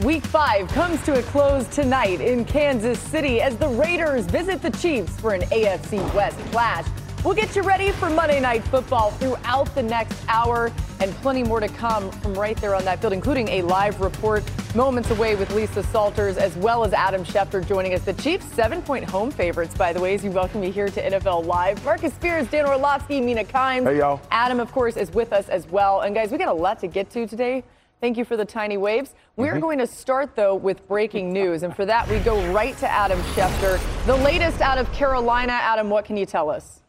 [0.00, 4.70] Week five comes to a close tonight in Kansas City as the Raiders visit the
[4.70, 6.86] Chiefs for an AFC West clash.
[7.24, 11.60] We'll get you ready for Monday Night Football throughout the next hour and plenty more
[11.60, 14.42] to come from right there on that field, including a live report
[14.74, 18.02] moments away with Lisa Salters as well as Adam Schefter joining us.
[18.02, 21.10] The Chiefs seven point home favorites, by the way, as you welcome me here to
[21.10, 21.84] NFL Live.
[21.84, 23.84] Marcus Spears, Dan Orlovsky, Mina Kimes.
[23.84, 24.20] Hey, y'all.
[24.32, 26.00] Adam, of course, is with us as well.
[26.00, 27.62] And guys, we got a lot to get to today.
[28.02, 29.14] Thank you for the tiny waves.
[29.36, 29.60] We're mm-hmm.
[29.60, 31.62] going to start, though, with breaking news.
[31.62, 33.80] And for that, we go right to Adam Schefter.
[34.06, 35.52] The latest out of Carolina.
[35.52, 36.80] Adam, what can you tell us?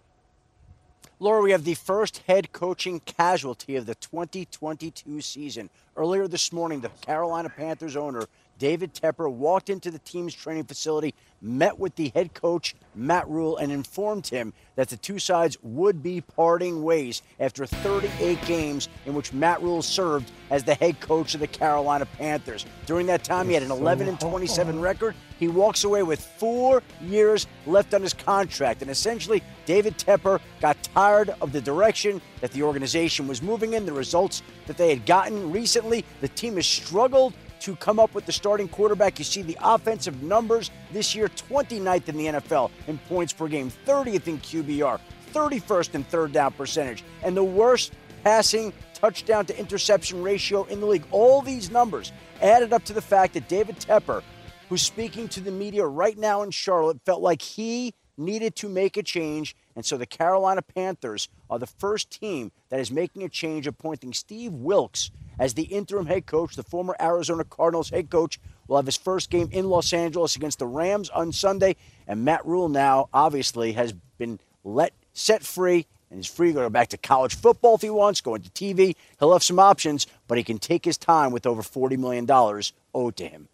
[1.19, 5.69] Laura, we have the first head coaching casualty of the 2022 season.
[5.95, 8.25] Earlier this morning, the Carolina Panthers owner,
[8.63, 13.57] David Tepper, walked into the team's training facility met with the head coach, Matt Rhule,
[13.57, 19.13] and informed him that the two sides would be parting ways after 38 games in
[19.13, 22.65] which Matt Rhule served as the head coach of the Carolina Panthers.
[22.85, 25.15] During that time, he had an 11 and 27 record.
[25.37, 28.81] He walks away with four years left on his contract.
[28.81, 33.85] And essentially, David Tepper got tired of the direction that the organization was moving in,
[33.85, 36.05] the results that they had gotten recently.
[36.21, 37.33] The team has struggled
[37.63, 39.17] to come up with the starting quarterback.
[39.17, 43.71] You see the offensive numbers this year 29th in the NFL in points per game,
[43.85, 44.99] 30th in QBR,
[45.33, 47.93] 31st in third down percentage, and the worst
[48.25, 51.05] passing touchdown to interception ratio in the league.
[51.11, 52.11] All these numbers
[52.41, 54.23] added up to the fact that David Tepper,
[54.67, 58.97] who's speaking to the media right now in Charlotte, felt like he needed to make
[58.97, 59.55] a change.
[59.75, 64.13] And so the Carolina Panthers are the first team that is making a change, appointing
[64.13, 66.55] Steve Wilks as the interim head coach.
[66.55, 70.59] The former Arizona Cardinals head coach will have his first game in Los Angeles against
[70.59, 71.75] the Rams on Sunday.
[72.07, 76.69] And Matt Rhule now obviously has been let set free and is free to go
[76.69, 78.95] back to college football if he wants, go into TV.
[79.19, 82.29] He'll have some options, but he can take his time with over $40 million
[82.93, 83.47] owed to him.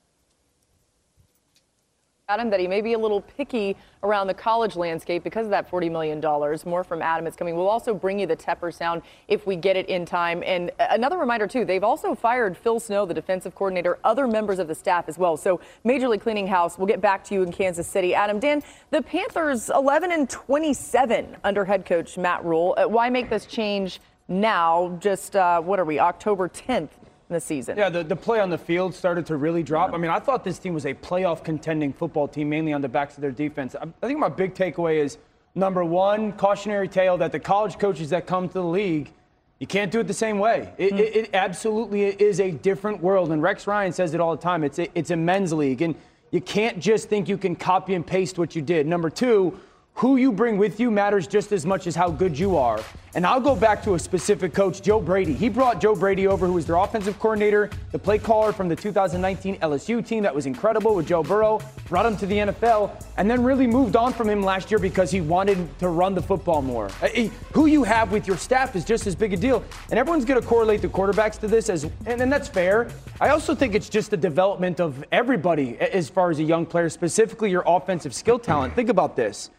[2.30, 5.70] Adam, that he may be a little picky around the college landscape because of that
[5.70, 6.22] $40 million.
[6.64, 7.56] More from Adam is coming.
[7.56, 10.44] We'll also bring you the Tepper sound if we get it in time.
[10.46, 14.68] And another reminder, too, they've also fired Phil Snow, the defensive coordinator, other members of
[14.68, 15.38] the staff as well.
[15.38, 18.14] So Major League Cleaning House, we'll get back to you in Kansas City.
[18.14, 22.76] Adam, Dan, the Panthers 11 and 27 under head coach Matt Rhule.
[22.78, 26.90] Uh, why make this change now, just, uh, what are we, October 10th?
[27.30, 27.78] In the season.
[27.78, 29.94] Yeah, the, the play on the field started to really drop.
[29.94, 32.90] I mean, I thought this team was a playoff contending football team, mainly on the
[32.90, 33.76] backs of their defense.
[33.76, 35.18] I, I think my big takeaway is
[35.54, 39.12] number one, cautionary tale that the college coaches that come to the league,
[39.60, 40.74] you can't do it the same way.
[40.78, 41.00] It, mm.
[41.00, 43.32] it, it absolutely is a different world.
[43.32, 44.64] And Rex Ryan says it all the time.
[44.64, 45.82] It's a, it's a men's league.
[45.82, 45.96] And
[46.32, 48.88] you can't just think you can copy and paste what you did.
[48.88, 49.60] Number two,
[50.00, 52.80] who you bring with you matters just as much as how good you are.
[53.16, 55.34] And I'll go back to a specific coach, Joe Brady.
[55.34, 58.78] He brought Joe Brady over, who was their offensive coordinator, the play caller from the
[58.78, 61.60] 2019 LSU team that was incredible with Joe Burrow,
[61.90, 65.12] brought him to the NFL, and then really moved on from him last year because
[65.12, 66.90] he wanted to run the football more.
[67.02, 67.10] Uh,
[67.52, 69.66] who you have with your staff is just as big a deal.
[69.90, 72.90] And everyone's going to correlate the quarterbacks to this, as, and, and that's fair.
[73.20, 76.88] I also think it's just the development of everybody as far as a young player,
[76.88, 78.76] specifically your offensive skill talent.
[78.76, 79.50] Think about this.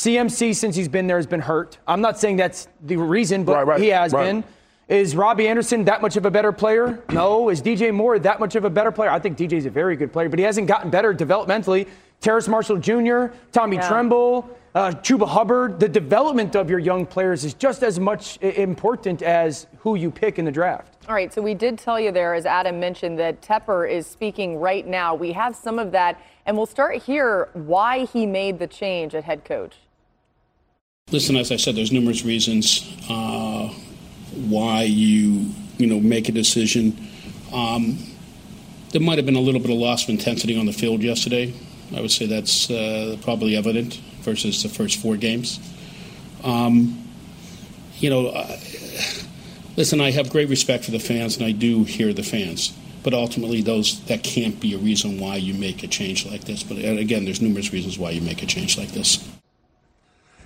[0.00, 1.76] CMC, since he's been there, has been hurt.
[1.86, 4.24] I'm not saying that's the reason, but right, right, he has right.
[4.24, 4.44] been.
[4.88, 7.02] Is Robbie Anderson that much of a better player?
[7.10, 7.50] No.
[7.50, 9.10] Is DJ Moore that much of a better player?
[9.10, 11.86] I think DJ's a very good player, but he hasn't gotten better developmentally.
[12.22, 13.88] Terrace Marshall Jr., Tommy yeah.
[13.88, 15.78] Tremble, uh, Chuba Hubbard.
[15.78, 20.38] The development of your young players is just as much important as who you pick
[20.38, 20.96] in the draft.
[21.10, 24.56] All right, so we did tell you there, as Adam mentioned, that Tepper is speaking
[24.56, 25.14] right now.
[25.14, 29.24] We have some of that, and we'll start here why he made the change at
[29.24, 29.76] head coach.
[31.12, 33.68] Listen, as I said, there's numerous reasons uh,
[34.48, 37.08] why you you know make a decision.
[37.52, 37.98] Um,
[38.90, 41.52] there might have been a little bit of loss of intensity on the field yesterday.
[41.96, 45.58] I would say that's uh, probably evident versus the first four games.
[46.44, 47.08] Um,
[47.98, 48.56] you know, uh,
[49.76, 52.72] listen, I have great respect for the fans, and I do hear the fans.
[53.02, 56.62] But ultimately, those that can't be a reason why you make a change like this.
[56.62, 59.26] But again, there's numerous reasons why you make a change like this.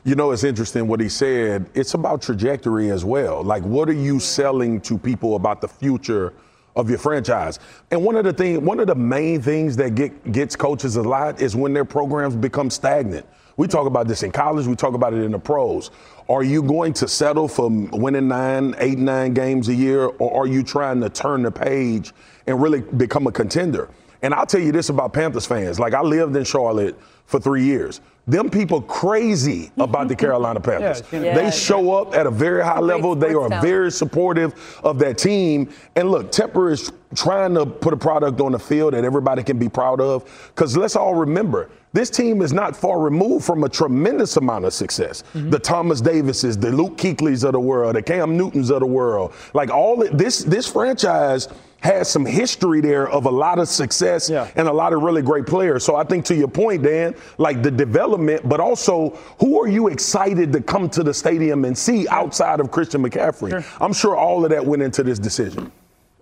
[0.05, 1.67] You know, it's interesting what he said.
[1.75, 3.43] It's about trajectory as well.
[3.43, 6.35] Like, what are you selling to people about the future
[6.77, 7.59] of your franchise.
[7.91, 11.03] And one of the thing, one of the main things that get, gets coaches a
[11.03, 13.27] lot is when their programs become stagnant.
[13.57, 14.67] We talk about this in college.
[14.67, 15.93] We talk about it in the pros.
[16.29, 20.47] Are you going to settle for winning nine, eight, nine games a year, or are
[20.47, 22.13] you trying to turn the page
[22.49, 23.89] and really become a contender?
[24.23, 25.79] And I'll tell you this about Panthers fans.
[25.79, 28.01] Like I lived in Charlotte for three years.
[28.27, 31.03] Them people crazy about the Carolina Panthers.
[31.11, 33.15] They show up at a very high level.
[33.15, 35.69] They are very supportive of that team.
[35.97, 39.59] And look, Tepper is trying to put a product on the field that everybody can
[39.59, 40.25] be proud of.
[40.55, 44.73] Because let's all remember, this team is not far removed from a tremendous amount of
[44.73, 45.23] success.
[45.35, 49.33] The Thomas Davises, the Luke Kuechly's of the world, the Cam Newtons of the world.
[49.53, 51.49] Like all this, this franchise
[51.81, 54.49] has some history there of a lot of success Yeah.
[54.57, 55.85] and a lot of really great players.
[55.85, 59.89] So I think to your point, Dan, like the development, but also who are you
[59.89, 63.65] excited to come to the stadium and see outside of Christian McCaffrey?
[63.81, 65.73] I'm sure all of that went into this decision.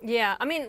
[0.03, 0.69] Yeah, I mean,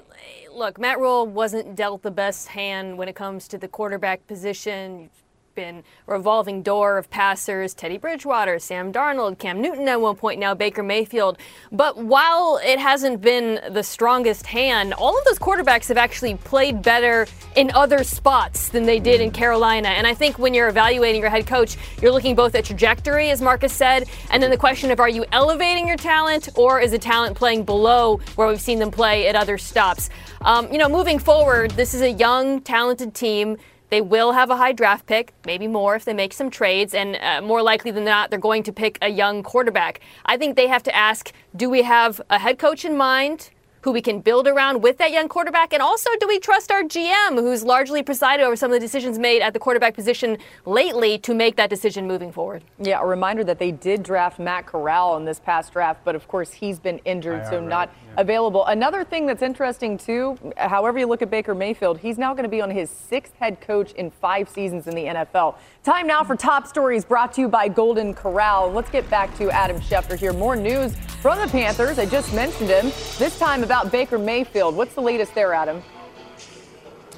[0.53, 5.09] look, Matt Rhule wasn't dealt the best hand when it comes to the quarterback position.
[5.55, 10.55] Been revolving door of passers, Teddy Bridgewater, Sam Darnold, Cam Newton at one point, now
[10.55, 11.37] Baker Mayfield.
[11.71, 16.81] But while it hasn't been the strongest hand, all of those quarterbacks have actually played
[16.81, 19.89] better in other spots than they did in Carolina.
[19.89, 23.39] And I think when you're evaluating your head coach, you're looking both at trajectory, as
[23.39, 26.97] Marcus said, and then the question of are you elevating your talent or is the
[26.97, 30.09] talent playing below where we've seen them play at other stops?
[30.41, 33.57] Um, you know, moving forward, this is a young, talented team.
[33.93, 37.15] They will have a high draft pick, maybe more if they make some trades, and
[37.17, 39.99] uh, more likely than not, they're going to pick a young quarterback.
[40.25, 43.51] I think they have to ask do we have a head coach in mind?
[43.83, 46.83] Who we can build around with that young quarterback, and also do we trust our
[46.83, 51.17] GM, who's largely presided over some of the decisions made at the quarterback position lately,
[51.17, 52.63] to make that decision moving forward?
[52.79, 56.29] Yeah, a reminder that they did draft Matt Corral in this past draft, but of
[56.29, 58.65] course he's been injured, so not available.
[58.67, 62.49] Another thing that's interesting too, however you look at Baker Mayfield, he's now going to
[62.49, 65.55] be on his sixth head coach in five seasons in the NFL.
[65.83, 68.71] Time now for top stories brought to you by Golden Corral.
[68.71, 70.31] Let's get back to Adam Schefter here.
[70.31, 71.99] More news from the Panthers.
[71.99, 72.85] I just mentioned him.
[73.19, 74.77] This time about Baker Mayfield.
[74.77, 75.83] What's the latest there, Adam?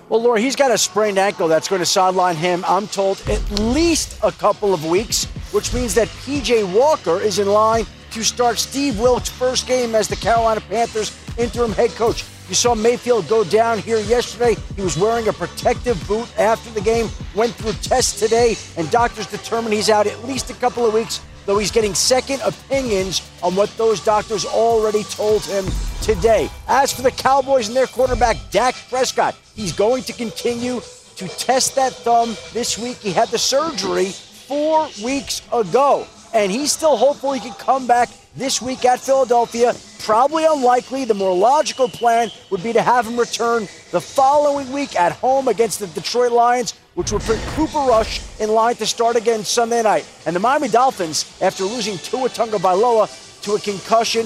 [0.09, 3.51] Well, Laura, he's got a sprained ankle that's going to sideline him, I'm told, at
[3.59, 8.57] least a couple of weeks, which means that PJ Walker is in line to start
[8.57, 12.23] Steve Wilks' first game as the Carolina Panthers interim head coach.
[12.47, 14.55] You saw Mayfield go down here yesterday.
[14.75, 19.25] He was wearing a protective boot after the game, went through tests today, and doctors
[19.25, 23.55] determined he's out at least a couple of weeks, though he's getting second opinions on
[23.55, 25.65] what those doctors already told him
[26.03, 26.47] today.
[26.67, 30.81] As for the Cowboys and their quarterback, Dak Prescott, he's going to continue
[31.15, 32.97] to test that thumb this week.
[32.97, 38.09] He had the surgery four weeks ago, and he's still hopeful he can come back
[38.35, 39.73] this week at Philadelphia.
[39.99, 41.05] Probably unlikely.
[41.05, 45.47] The more logical plan would be to have him return the following week at home
[45.47, 49.81] against the Detroit Lions, which would put Cooper Rush in line to start again Sunday
[49.81, 50.07] night.
[50.25, 54.25] And the Miami Dolphins, after losing Tua Tagovailoa to a concussion,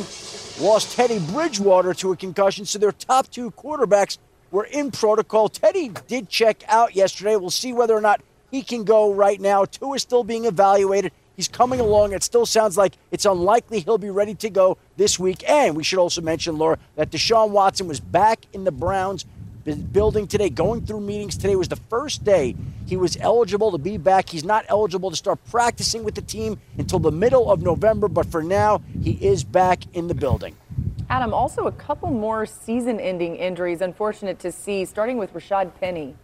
[0.59, 4.17] lost Teddy Bridgewater to a concussion, so their top two quarterbacks
[4.51, 5.47] were in protocol.
[5.47, 7.35] Teddy did check out yesterday.
[7.35, 8.21] We'll see whether or not
[8.51, 9.65] he can go right now.
[9.65, 11.11] Tua is still being evaluated.
[11.39, 12.11] He's coming along.
[12.11, 15.41] It still sounds like it's unlikely he'll be ready to go this week.
[15.49, 19.23] And we should also mention, Laura, that Deshaun Watson was back in the Browns
[19.93, 21.55] building today, going through meetings today.
[21.55, 24.27] was the first day he was eligible to be back.
[24.27, 28.25] He's not eligible to start practicing with the team until the middle of November, but
[28.25, 30.57] for now, he is back in the building.
[31.09, 33.79] Adam, also a couple more season ending injuries.
[33.79, 36.15] Unfortunate to see, starting with Rashad Penny.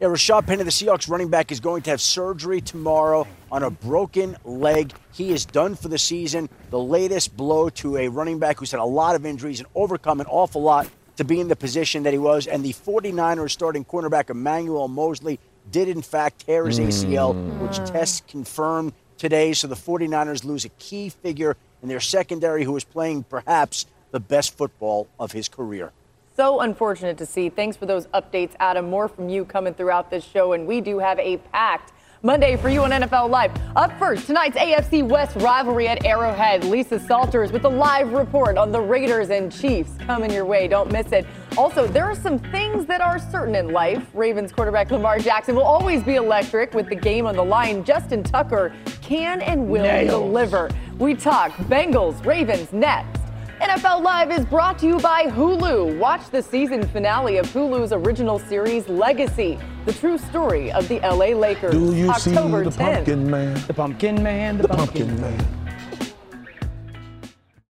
[0.00, 3.70] Yeah, Rashad Penny, the Seahawks running back, is going to have surgery tomorrow on a
[3.70, 4.92] broken leg.
[5.12, 6.48] He is done for the season.
[6.70, 10.20] The latest blow to a running back who's had a lot of injuries and overcome
[10.20, 12.48] an awful lot to be in the position that he was.
[12.48, 15.38] And the 49ers starting cornerback Emmanuel Moseley
[15.70, 16.86] did, in fact, tear his hmm.
[16.86, 19.52] ACL, which tests confirmed today.
[19.52, 24.18] So the 49ers lose a key figure in their secondary who is playing perhaps the
[24.18, 25.92] best football of his career.
[26.36, 27.48] So unfortunate to see.
[27.48, 28.90] Thanks for those updates, Adam.
[28.90, 32.68] More from you coming throughout this show, and we do have a packed Monday for
[32.68, 33.52] you on NFL Live.
[33.76, 36.64] Up first, tonight's AFC West rivalry at Arrowhead.
[36.64, 40.66] Lisa Salters with a live report on the Raiders and Chiefs coming your way.
[40.66, 41.24] Don't miss it.
[41.56, 44.04] Also, there are some things that are certain in life.
[44.12, 47.84] Ravens quarterback Lamar Jackson will always be electric with the game on the line.
[47.84, 48.72] Justin Tucker
[49.02, 50.08] can and will Nails.
[50.10, 50.70] deliver.
[50.98, 53.23] We talk Bengals, Ravens next.
[53.64, 55.98] NFL Live is brought to you by Hulu.
[55.98, 61.28] Watch the season finale of Hulu's original series Legacy, the true story of the LA
[61.28, 61.72] Lakers.
[61.72, 62.94] Do you October see the 10th.
[62.94, 63.64] pumpkin man?
[63.66, 65.46] The pumpkin man, the, The pumpkin, pumpkin man.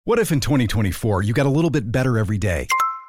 [0.05, 2.67] What if in 2024 you got a little bit better every day?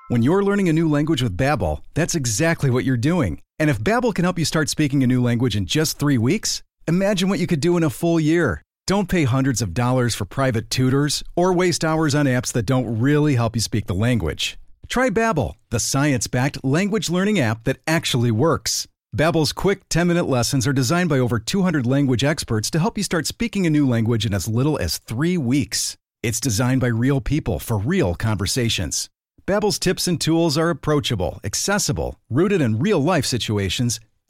[0.09, 3.41] When you're learning a new language with Babbel, that's exactly what you're doing.
[3.61, 6.65] And if Babbel can help you start speaking a new language in just 3 weeks,
[6.89, 8.61] imagine what you could do in a full year.
[8.93, 13.01] Don't pay hundreds of dollars for private tutors or waste hours on apps that don't
[13.01, 14.59] really help you speak the language.
[14.87, 18.87] Try Babbel, the science-backed language learning app that actually works.
[19.17, 23.27] Babbel's quick 10-minute lessons are designed by over 200 language experts to help you start
[23.27, 25.97] speaking a new language in as little as 3 weeks.
[26.23, 29.09] It's designed by real people for real conversations.
[29.47, 34.01] Babbel's tips and tools are approachable, accessible, rooted in real-life situations,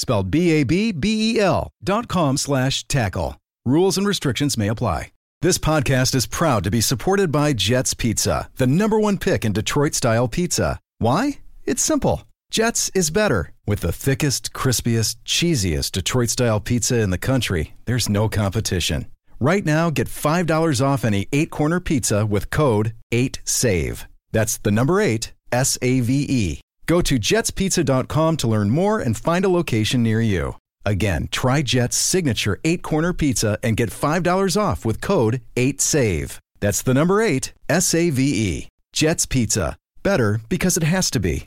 [0.00, 3.38] Spelled B-A-B-B-E-L dot com slash tackle.
[3.64, 5.12] Rules and restrictions may apply.
[5.42, 9.52] This podcast is proud to be supported by Jets Pizza, the number one pick in
[9.54, 10.78] Detroit-style pizza.
[10.98, 11.38] Why?
[11.64, 12.24] It's simple.
[12.50, 13.52] Jets is better.
[13.66, 19.06] With the thickest, crispiest, cheesiest Detroit-style pizza in the country, there's no competition.
[19.38, 24.04] Right now, get $5 off any eight-corner pizza with code 8SAVE.
[24.32, 26.60] That's the number eight, S-A-V-E.
[26.90, 30.56] Go to jetspizza.com to learn more and find a location near you.
[30.84, 36.38] Again, try Jet's signature eight corner pizza and get $5 off with code 8SAVE.
[36.58, 38.68] That's the number eight, S A V E.
[38.92, 39.76] Jet's Pizza.
[40.02, 41.46] Better because it has to be.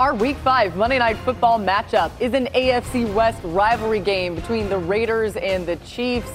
[0.00, 4.78] Our Week 5 Monday Night Football matchup is an AFC West rivalry game between the
[4.78, 6.30] Raiders and the Chiefs.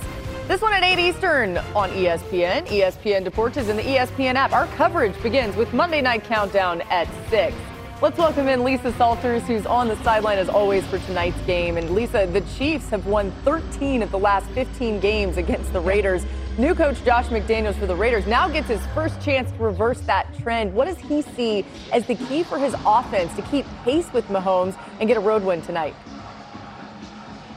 [0.46, 4.52] This one at 8 Eastern on ESPN, ESPN Deportes, and the ESPN app.
[4.52, 7.56] Our coverage begins with Monday Night Countdown at 6.
[8.02, 11.78] Let's welcome in Lisa Salters, who's on the sideline as always for tonight's game.
[11.78, 16.26] And Lisa, the Chiefs have won 13 of the last 15 games against the Raiders.
[16.58, 20.28] New coach Josh McDaniels for the Raiders now gets his first chance to reverse that
[20.40, 20.74] trend.
[20.74, 24.78] What does he see as the key for his offense to keep pace with Mahomes
[25.00, 25.96] and get a road win tonight?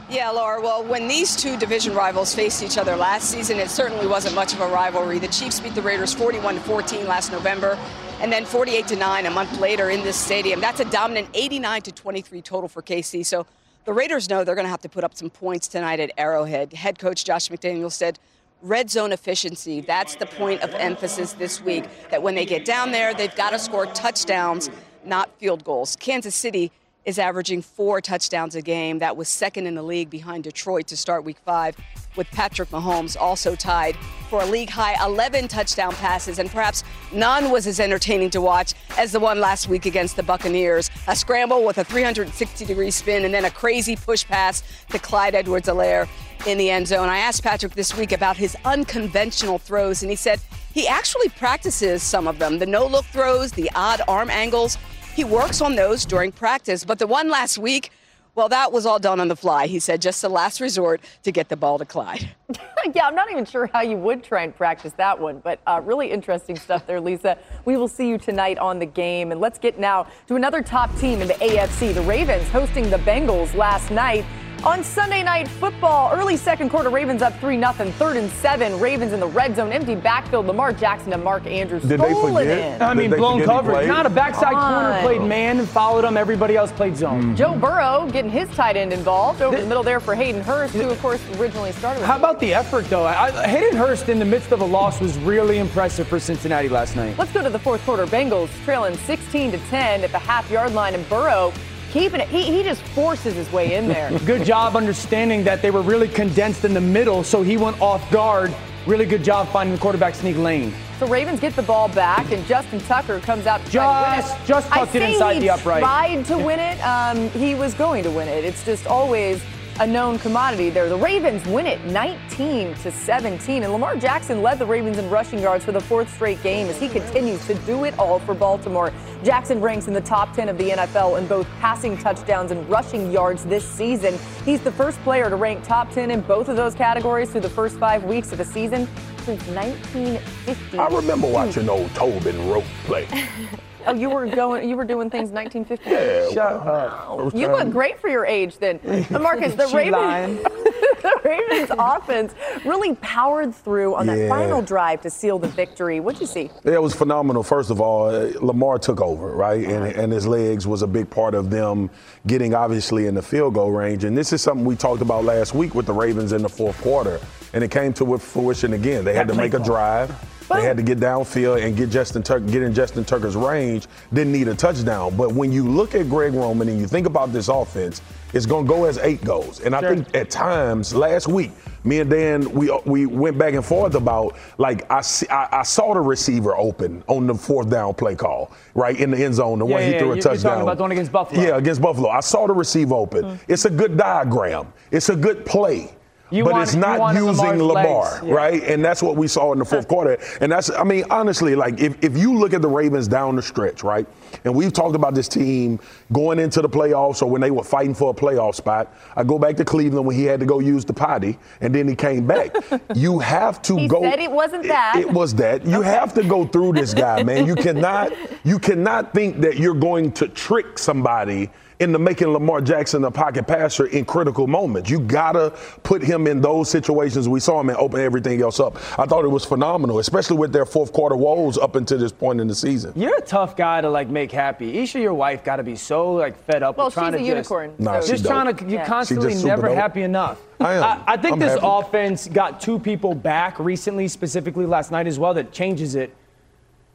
[0.09, 0.61] Yeah, Laura.
[0.61, 4.53] Well, when these two division rivals faced each other last season, it certainly wasn't much
[4.53, 5.19] of a rivalry.
[5.19, 7.77] The Chiefs beat the Raiders 41 to 14 last November,
[8.21, 10.61] and then 48 to 9 a month later in this stadium.
[10.61, 13.25] That's a dominant 89 to 23 total for KC.
[13.25, 13.45] So
[13.83, 16.71] the Raiders know they're going to have to put up some points tonight at Arrowhead.
[16.71, 18.17] Head coach Josh McDaniel said.
[18.63, 21.83] Red zone efficiency, that's the point of emphasis this week.
[22.09, 24.71] That when they get down there, they've got to score touchdowns,
[25.05, 25.95] not field goals.
[25.97, 26.71] Kansas City
[27.07, 28.99] is averaging four touchdowns a game.
[28.99, 31.75] That was second in the league behind Detroit to start week five,
[32.17, 33.95] with Patrick Mahomes also tied
[34.29, 36.83] for a league high 11 touchdown passes, and perhaps
[37.13, 40.89] none was as entertaining to watch as the one last week against the Buccaneers.
[41.07, 45.33] A scramble with a 360 degree spin and then a crazy push pass to Clyde
[45.33, 46.09] Edwards-Helaire
[46.45, 47.07] in the end zone.
[47.07, 50.41] I asked Patrick this week about his unconventional throws, and he said
[50.73, 54.77] he actually practices some of them the no look throws, the odd arm angles.
[55.17, 57.89] He works on those during practice, but the one last week,
[58.35, 59.65] well, that was all done on the fly.
[59.65, 62.29] He said just a last resort to get the ball to Clyde.
[62.93, 65.81] yeah, I'm not even sure how you would try and practice that one, but uh,
[65.83, 67.35] really interesting stuff there, Lisa.
[67.65, 69.31] We will see you tonight on the game.
[69.31, 71.95] And let's get now to another top team in the AFC.
[71.95, 74.23] The Ravens hosting the Bengals last night.
[74.63, 78.77] On Sunday night football, early second quarter, Ravens up 3 0, third and seven.
[78.79, 80.47] Ravens in the red zone, empty backfield.
[80.47, 82.75] Lamar Jackson and Mark Andrews Did they stolen forget?
[82.75, 82.81] in.
[82.81, 83.87] I mean, blown forget he coverage.
[83.87, 86.17] Not a backside Come corner played man and followed him.
[86.17, 87.21] Everybody else played zone.
[87.21, 87.35] Mm-hmm.
[87.35, 90.89] Joe Burrow getting his tight end involved over the middle there for Hayden Hurst, who,
[90.89, 93.03] of course, originally started with How about the effort, though?
[93.05, 96.67] I, I- Hayden Hurst in the midst of a loss was really impressive for Cincinnati
[96.67, 97.17] last night.
[97.17, 98.05] Let's go to the fourth quarter.
[98.07, 101.53] Bengals trailing 16 to 10 at the half yard line, and Burrow
[101.91, 102.27] keeping it.
[102.29, 104.17] He, he just forces his way in there.
[104.25, 108.09] Good job understanding that they were really condensed in the middle, so he went off
[108.11, 108.53] guard.
[108.85, 110.73] Really good job finding the quarterback sneak lane.
[110.97, 114.45] so Ravens get the ball back, and Justin Tucker comes out to try to Just-
[114.47, 115.81] just tucked I it inside he the upright.
[115.81, 116.79] Tried to win it.
[116.79, 118.45] Um, he was going to win it.
[118.45, 119.41] It's just always
[119.79, 120.89] a known commodity there.
[120.89, 125.39] The Ravens win it 19 to 17, and Lamar Jackson led the Ravens in rushing
[125.39, 128.91] yards for the fourth straight game as he continues to do it all for Baltimore.
[129.23, 133.11] Jackson ranks in the top 10 of the NFL in both passing touchdowns and rushing
[133.11, 134.17] yards this season.
[134.45, 137.49] He's the first player to rank top 10 in both of those categories through the
[137.49, 138.87] first five weeks of the season
[139.25, 140.79] since 1950.
[140.79, 143.07] I remember watching old Tobin Rote play.
[143.87, 144.67] Oh, you were going.
[144.69, 146.33] You were doing things 1950.
[146.33, 147.33] Shut up.
[147.33, 148.79] You look great for your age, then.
[149.09, 152.33] Marcus, the She Ravens, the Ravens offense
[152.65, 154.29] really powered through on that Yeah.
[154.29, 155.99] final drive to seal the victory.
[155.99, 156.49] What'd you see?
[156.65, 157.43] Yeah, it was phenomenal.
[157.43, 159.63] First of all, uh, Lamar took over, right?
[159.65, 161.89] And, and his legs was a big part of them
[162.25, 164.03] getting obviously in the field goal range.
[164.03, 166.79] And this is something we talked about last week with the Ravens in the fourth
[166.81, 167.19] quarter.
[167.53, 169.05] And it came to fruition again.
[169.05, 169.65] They had That to make a call.
[169.65, 170.36] drive.
[170.49, 173.87] They had to get downfield and get Justin Tucker, get in Justin Tucker's range.
[174.13, 175.15] Didn't need a touchdown.
[175.17, 178.01] But when you look at Greg Roman and you think about this offense,
[178.33, 179.59] it's going to go as eight goes.
[179.61, 179.95] And I Sure.
[179.95, 181.51] think at times last week,
[181.83, 185.63] me and Dan, we we went back and forth about like I see, I, I
[185.63, 189.59] saw the receiver open on the fourth down play call, right in the end zone,
[189.59, 190.51] the Yeah, one he yeah, threw a you're- you're touchdown.
[190.51, 191.41] talking about the one against Buffalo.
[191.41, 192.09] Yeah, against Buffalo.
[192.09, 193.23] I saw the receiver open.
[193.23, 193.39] Mm.
[193.47, 194.67] It's a good diagram.
[194.91, 195.91] It's a good play.
[196.29, 198.33] You but it's not using Lamar, yeah.
[198.33, 198.63] right?
[198.63, 200.17] And that's what we saw in the fourth quarter.
[200.41, 203.41] And that's, I mean, honestly, like if, if you look at the Ravens down the
[203.41, 204.05] stretch, right?
[204.43, 205.79] And we've talked about this team
[206.11, 208.93] going into the playoffs or when they were fighting for a playoff spot.
[209.15, 211.87] I go back to Cleveland when he had to go use the potty and then
[211.87, 212.55] he came back.
[212.95, 214.01] you have to He go.
[214.01, 214.95] said it wasn't that.
[214.97, 215.65] It, was that.
[215.65, 217.45] You have to go through this guy, man.
[217.45, 218.11] You cannot,
[218.43, 223.45] you cannot think that you're going to trick somebody into making Lamar Jackson a pocket
[223.45, 224.89] passer in critical moments.
[224.89, 225.51] You gotta
[225.83, 227.29] put him in those situations.
[227.29, 228.77] We saw him and open everything else up.
[228.99, 232.41] I thought it was phenomenal, especially with their fourth quarter woes up until this point
[232.41, 232.93] in the season.
[232.95, 234.79] You're a tough guy to like make happy.
[234.79, 237.23] Isha, your wife, got to be so like fed up Well, with trying she's a
[237.23, 237.73] to unicorn.
[237.77, 238.31] Nah, so just, just dope.
[238.31, 238.63] trying to.
[238.63, 238.85] You're Yeah.
[238.87, 239.75] constantly just never dope.
[239.77, 240.41] happy enough.
[240.59, 241.03] I am.
[241.05, 241.61] I, think I'm this happy.
[241.63, 246.11] offense got two people back recently, specifically last night as well, that changes it.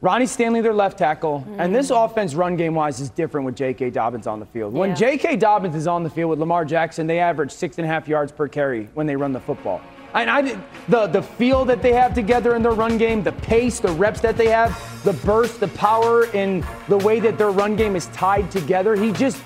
[0.03, 1.73] Ronnie Stanley, their left tackle, and mm-hmm.
[1.73, 3.89] this offense, run game wise, is different with J.K.
[3.91, 4.73] Dobbins on the field.
[4.73, 4.95] When Yeah.
[4.95, 5.37] J.K.
[5.37, 8.29] Dobbins is on the field with Lamar Jackson, they average six and a half yards
[8.29, 9.79] per carry when they run the football.
[10.13, 10.41] And I
[10.89, 14.19] the the feel that they have together in their run game, the pace, the reps
[14.19, 18.07] that they have, the burst, the power, and the way that their run game is
[18.07, 18.97] tied together.
[18.97, 19.41] He just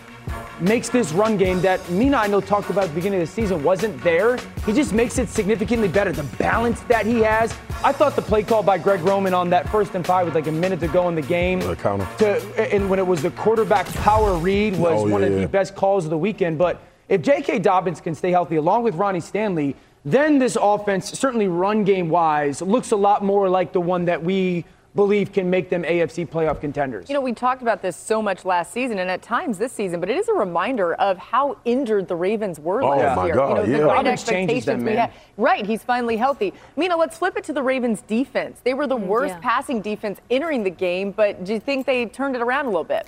[0.62, 3.34] makes this run game that Mina I know talked about at the beginning of the
[3.34, 4.38] season wasn't there.
[4.66, 6.12] He just makes it significantly better.
[6.12, 7.54] The balance that he has.
[7.84, 10.48] I thought the play call by Greg Roman on that first and five with like
[10.48, 11.60] a minute to go in the game.
[11.60, 12.08] The counter.
[12.20, 15.40] To, and when it was the quarterback power read was Oh, one yeah, of yeah.
[15.42, 16.58] the best calls of the weekend.
[16.58, 17.60] But if J.K.
[17.60, 22.62] Dobbins can stay healthy along with Ronnie Stanley, then this offense, certainly run game wise,
[22.62, 24.66] looks a lot more like the one that we
[24.98, 27.07] believe can make them AFC playoff contenders.
[27.07, 30.01] You know, we talked about this so much last season and at times this season,
[30.01, 33.36] but it is a reminder of how injured the Ravens were Oh, last my year.
[33.36, 33.77] God, you know, the yeah.
[33.77, 35.14] great Dobbins expectations them, we had.
[35.38, 36.51] Right, he's finally healthy.
[36.75, 38.60] Mina, let's flip it to the Ravens defense.
[38.64, 39.40] They were the mm, worst yeah.
[39.40, 42.83] passing defense entering the game, but do you think they turned it around a little
[42.83, 43.07] bit?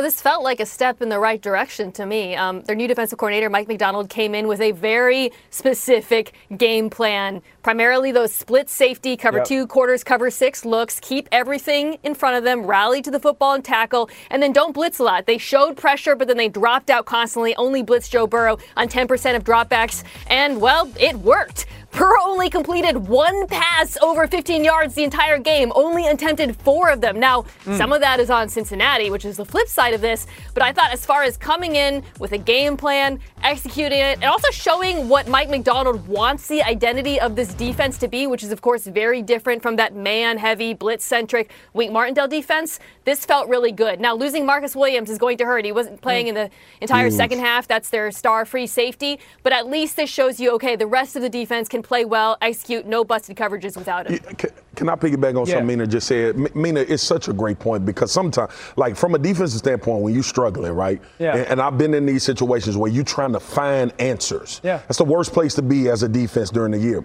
[0.00, 2.36] This felt like a step in the right direction to me.
[2.36, 7.42] Um, their new defensive coordinator, Mike Macdonald, came in with a very specific game plan.
[7.62, 9.46] Primarily those split safety, cover Yep.
[9.46, 13.54] two quarters, cover six looks, keep everything in front of them, rally to the football
[13.54, 15.26] and tackle, and then don't blitz a lot.
[15.26, 19.34] They showed pressure, but then they dropped out constantly, only blitz Joe Burrow on 10%
[19.34, 21.66] of dropbacks, and well, it worked.
[21.96, 27.00] Burrow only completed one pass over 15 yards the entire game, only attempted four of
[27.00, 27.18] them.
[27.18, 27.76] Now, hmm.
[27.78, 30.74] some of that is on Cincinnati, which is the flip side of this, but I
[30.74, 35.08] thought as far as coming in with a game plan, executing it, and also showing
[35.08, 38.86] what Mike Macdonald wants the identity of this defense to be, which is, of course,
[38.86, 44.00] very different from that man heavy, blitz centric Wink Martindale defense, this felt really good.
[44.00, 45.64] Now, losing Marcus Williams is going to hurt.
[45.64, 46.28] He wasn't playing hmm.
[46.28, 46.50] in the
[46.82, 47.66] entire second half.
[47.66, 51.22] That's their star free safety, but at least this shows you okay, the rest of
[51.22, 54.18] the defense can play well, execute, no busted coverages without him.
[54.36, 55.54] Can, can I piggyback on Yeah.
[55.54, 56.34] something Mina just said?
[56.36, 60.12] M- Mina, it's such a great point because sometimes, like from a defensive standpoint, when
[60.14, 61.00] you're struggling, right?
[61.18, 61.36] Yeah.
[61.36, 64.60] And, and I've been in these situations where you're trying to find answers.
[64.62, 64.78] Yeah.
[64.88, 67.04] That's the worst place to be as a defense during the year.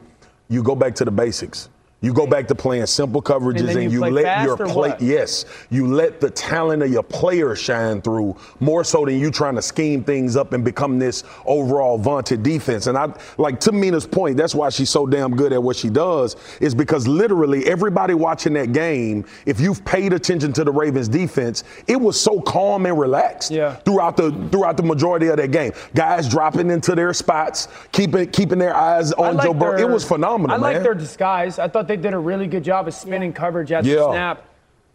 [0.50, 1.70] You go back to the basics.
[2.04, 5.46] You go back to playing simple coverages And and, you you, let your play yes,
[5.70, 9.62] you let the talent of your players shine through more so than you trying to
[9.62, 12.88] scheme things up and become this overall vaunted defense.
[12.88, 15.90] And I like to Mina's point, that's why she's so damn good at what she
[15.90, 21.08] does, is because literally everybody watching that game, if you've paid attention to the Ravens
[21.08, 23.76] defense, it was so calm and relaxed Yeah.
[23.76, 25.72] throughout the throughout the majority of that game.
[25.94, 29.78] Guys dropping into their spots, keeping keeping their eyes on like Joe Burrow.
[29.80, 31.60] It was phenomenal, I like their disguise.
[31.60, 34.45] I thought they did a really good job of spinning coverage at the snap.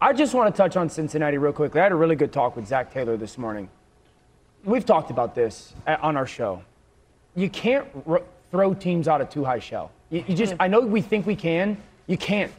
[0.00, 1.80] I just want to touch on Cincinnati real quickly.
[1.80, 3.68] I had a really good talk with Zac Taylor this morning.
[4.64, 6.62] We've talked about this a- on our show.
[7.35, 9.90] You can't r- throw teams out of too high shell.
[10.09, 11.76] You, you just, I know we think we can.
[12.06, 12.52] You can't.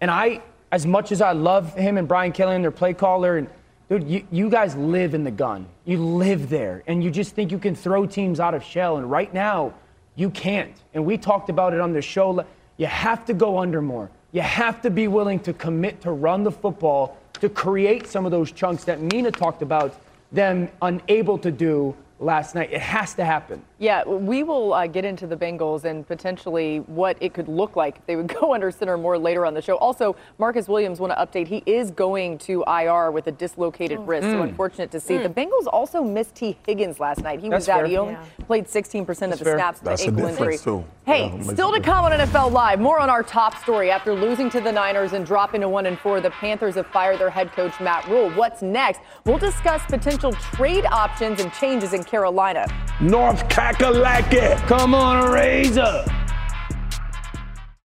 [0.00, 0.40] And I,
[0.72, 3.48] as much as I love him and Brian Kelly and their play caller, and
[3.88, 5.66] dude, you, you guys live in the gun.
[5.84, 8.96] You live there, and you just think you can throw teams out of shell.
[8.96, 9.74] And right now,
[10.16, 10.74] you can't.
[10.92, 12.44] And we talked about it on the show.
[12.76, 14.10] You have to go under more.
[14.32, 18.30] You have to be willing to commit to run the football to create some of
[18.30, 19.98] those chunks that Mina talked about
[20.32, 22.72] them unable to do last night.
[22.72, 23.62] It has to happen.
[23.78, 27.98] Yeah, we will uh, get into the Bengals and potentially what it could look like
[27.98, 29.76] if they would go under center more later on the show.
[29.76, 31.46] Also, Marcus Williams want to update.
[31.46, 34.04] He is going to IR with a dislocated oh.
[34.04, 34.32] wrist, mm.
[34.32, 35.14] so unfortunate to see.
[35.14, 35.22] Mm.
[35.22, 37.40] The Bengals also missed Tee Higgins last night.
[37.40, 37.86] He That's was out.
[37.86, 38.24] He only yeah.
[38.46, 39.58] played 16% That's of the fair.
[39.58, 40.58] snaps with the ankle injury.
[40.58, 40.84] Too.
[41.04, 42.80] Hey, yeah, still to come on NFL Live.
[42.80, 43.90] More on our top story.
[43.90, 47.20] After losing to the Niners and dropping to one and four, the Panthers have fired
[47.20, 48.30] their head coach Matt Rhule.
[48.30, 49.00] What's next?
[49.24, 52.66] We'll discuss potential trade options and changes in Carolina.
[53.00, 54.56] North Kakalaki.
[54.66, 56.04] Come on, Razor.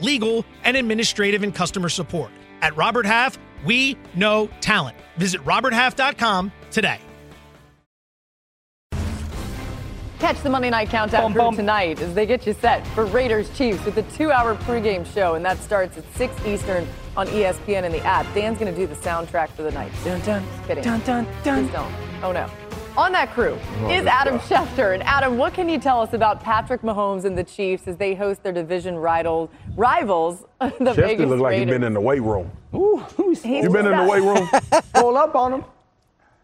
[0.00, 2.30] legal, and administrative and customer support.
[2.62, 4.96] At Robert Half, we know talent.
[5.16, 6.98] Visit RobertHalf.com today.
[10.20, 11.56] Catch the Monday Night Countdown bum, bum.
[11.56, 15.34] tonight as they get you set for Raiders Chiefs with a two hour pregame show,
[15.34, 18.24] and that starts at 6 Eastern on ESPN and the app.
[18.34, 19.92] Dan's going to do the soundtrack for the night.
[20.02, 20.84] Dun, dun, Just kidding.
[20.84, 21.64] Dun, dun, dun.
[21.64, 21.92] Please don't.
[22.22, 22.48] Oh, no.
[22.96, 24.94] On that crew oh, is Adam Schefter.
[24.94, 28.14] And Adam, what can you tell us about Patrick Mahomes and the Chiefs as they
[28.14, 32.22] host their division rivals, rivals the Schefter Vegas look like he's been in the weight
[32.22, 32.52] room.
[32.72, 34.48] Ooh, you been in the weight room?
[34.94, 35.64] Pull up on him.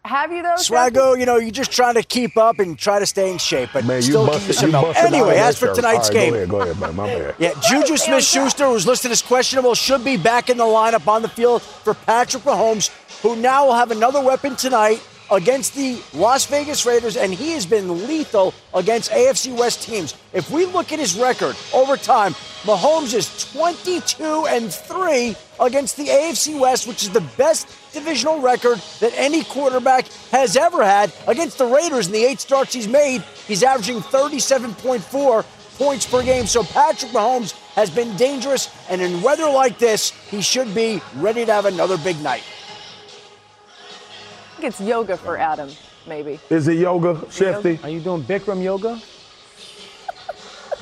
[0.03, 0.55] Have you though?
[0.55, 3.69] Swaggo, you know, you're just trying to keep up and try to stay in shape,
[3.71, 4.95] but man, still busted, give you some milk.
[4.97, 6.95] Anyway, as for tonight's right, game, go ahead, go ahead, man.
[6.95, 7.35] My bad.
[7.39, 11.29] Yeah, Juju Smith-Schuster, who's listed as questionable, should be back in the lineup on the
[11.29, 12.89] field for Patrick Mahomes,
[13.21, 17.65] who now will have another weapon tonight against the Las Vegas Raiders, and he has
[17.65, 20.13] been lethal against AFC West teams.
[20.33, 26.07] If we look at his record over time, Mahomes is 22 and 3 against the
[26.07, 31.57] AFC West, which is the best divisional record that any quarterback has ever had against
[31.57, 33.21] the Raiders in the eight starts he's made.
[33.47, 35.45] He's averaging 37.4
[35.77, 36.45] points per game.
[36.45, 41.45] So Patrick Mahomes has been dangerous, and in weather like this, he should be ready
[41.45, 42.43] to have another big night
[44.61, 45.69] think it's yoga for Adam,
[46.07, 46.39] maybe.
[46.49, 47.79] Is it yoga, Shifty?
[47.83, 49.01] Are you doing Bikram yoga?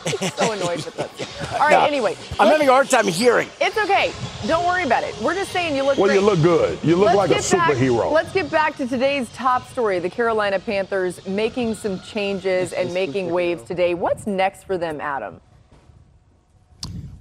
[0.36, 1.54] so annoyed with this.
[1.54, 2.18] All right, no, anyway.
[2.40, 3.48] I'm having a hard time hearing.
[3.62, 4.12] It's okay.
[4.48, 5.16] Don't worry about it.
[5.22, 6.16] We're just saying you look Well, great.
[6.16, 6.80] you look good.
[6.84, 8.04] You look let's like a superhero.
[8.04, 10.00] Back, let's get back to today's top story.
[10.00, 13.94] The Carolina Panthers making some changes and making waves today.
[13.94, 15.40] What's next for them, Adam?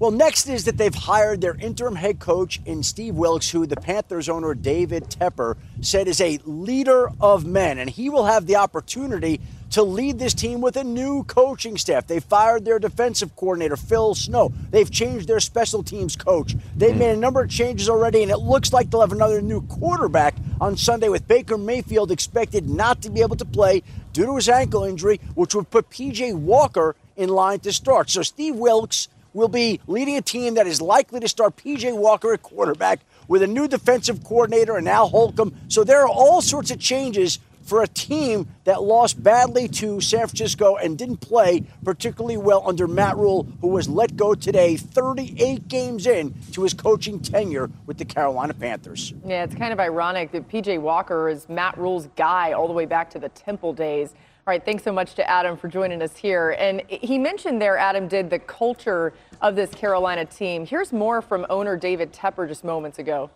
[0.00, 3.74] Well, next is that they've hired their interim head coach in Steve Wilks, who the
[3.74, 8.54] Panthers owner David Tepper said is a leader of men, and he will have the
[8.54, 12.06] opportunity to lead this team with a new coaching staff.
[12.06, 14.52] They fired their defensive coordinator, Phil Snow.
[14.70, 16.54] They've changed their special teams coach.
[16.76, 16.98] They've hmm.
[17.00, 20.36] made a number of changes already, and it looks like they'll have another new quarterback
[20.60, 23.82] on Sunday with Baker Mayfield expected not to be able to play
[24.12, 28.10] due to his ankle injury, which would put PJ Walker in line to start.
[28.10, 32.32] So Steve Wilks will be leading a team that is likely to start PJ Walker
[32.32, 35.54] at quarterback with a new defensive coordinator and Al Holcomb.
[35.68, 37.38] So there are all sorts of changes
[37.68, 42.88] for a team that lost badly to San Francisco and didn't play particularly well under
[42.88, 47.98] Matt Rhule, who was let go today, 38 games in to his coaching tenure with
[47.98, 49.12] the Carolina Panthers.
[49.26, 52.86] Yeah, it's kind of ironic that PJ Walker is Matt Rhule's guy all the way
[52.86, 54.14] back to the Temple days.
[54.48, 56.56] All right, thanks so much to Adam for joining us here.
[56.58, 60.64] And he mentioned there, Adam did, the culture of this Carolina team.
[60.64, 63.28] Here's more from owner David Tepper just moments ago.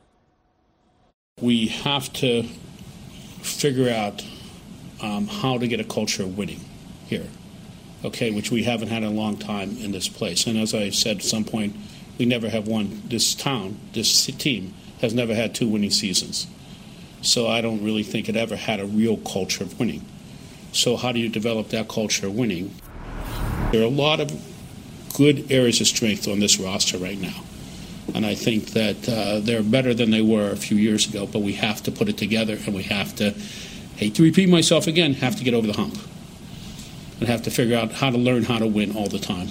[1.39, 2.45] We have to
[3.43, 4.25] figure out
[5.03, 6.61] um, how to get a culture of winning
[7.09, 7.29] here,
[8.07, 10.47] okay, which we haven't had in a long time in this place.
[10.47, 11.77] And as I said at some point,
[12.17, 13.03] we never have won.
[13.05, 14.73] This town, this team,
[15.03, 16.47] has never had two winning seasons.
[17.21, 20.07] So I don't really think it ever had a real culture of winning.
[20.73, 22.75] So, how do you develop that culture of winning?
[23.73, 24.33] There are a lot of
[25.15, 27.43] good areas of strength on this roster right now.
[28.15, 31.41] And I think that uh, they're better than they were a few years ago, but
[31.41, 33.35] we have to put it together and we have to,
[33.97, 35.97] hate to repeat myself again, have to get over the hump.
[37.21, 39.49] and have to figure out how to learn how to win all the time.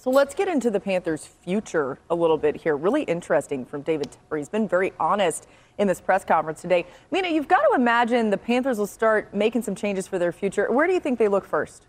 [0.00, 2.74] So let's get into the Panthers' future a little bit here.
[2.74, 4.38] Really interesting from David Tepper.
[4.38, 6.86] He's been very honest in this press conference today.
[7.10, 10.72] Mina, you've got to imagine the Panthers will start making some changes for their future.
[10.72, 11.84] Where do you think they look first?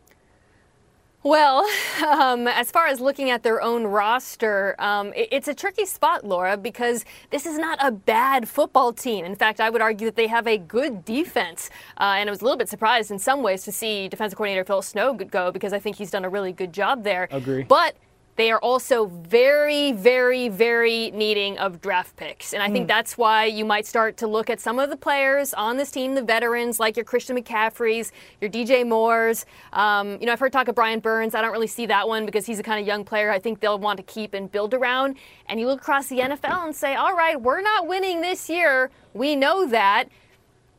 [1.23, 1.67] Well,
[2.07, 6.25] um, as far as looking at their own roster, um, it, it's a tricky spot,
[6.25, 9.25] Laura, because this is not a bad football team.
[9.25, 11.69] In fact, I would argue that they have a good defense.
[11.99, 14.65] Uh, and I was a little bit surprised in some ways to see defensive coordinator
[14.65, 17.27] Phil Snow go because I think he's done a really good job there.
[17.31, 17.63] Agree.
[17.63, 17.95] But
[18.41, 22.53] they are also very, very, very needing of draft picks.
[22.53, 25.53] And I think that's why you might start to look at some of the players
[25.53, 29.45] on this team, the veterans, like your Christian McCaffreys, your DJ Moores.
[29.73, 31.35] Um, you know, I've heard talk of Brian Burns.
[31.35, 33.59] I don't really see that one because he's a kind of young player I think
[33.59, 35.17] they'll want to keep and build around.
[35.45, 38.89] And you look across the NFL and say, all right, we're not winning this year.
[39.13, 40.05] We know that.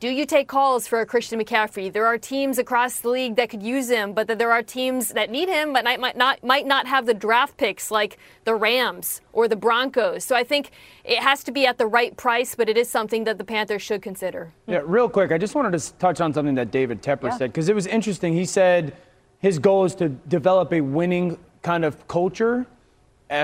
[0.02, 1.92] Do you take calls for a Christian McCaffrey?
[1.92, 5.10] There are teams across the league that could use him, but that there are teams
[5.10, 9.20] that need him, but might not might not have the draft picks like the Rams
[9.32, 10.24] or the Broncos.
[10.24, 10.72] So I think
[11.04, 13.80] it has to be at the right price, but it is something that the Panthers
[13.80, 14.50] should consider.
[14.66, 17.36] Yeah, real quick, I just wanted to touch on something that David Tepper Yeah.
[17.36, 18.32] said because it was interesting.
[18.32, 18.96] He said
[19.38, 22.66] his goal is to develop a winning kind of culture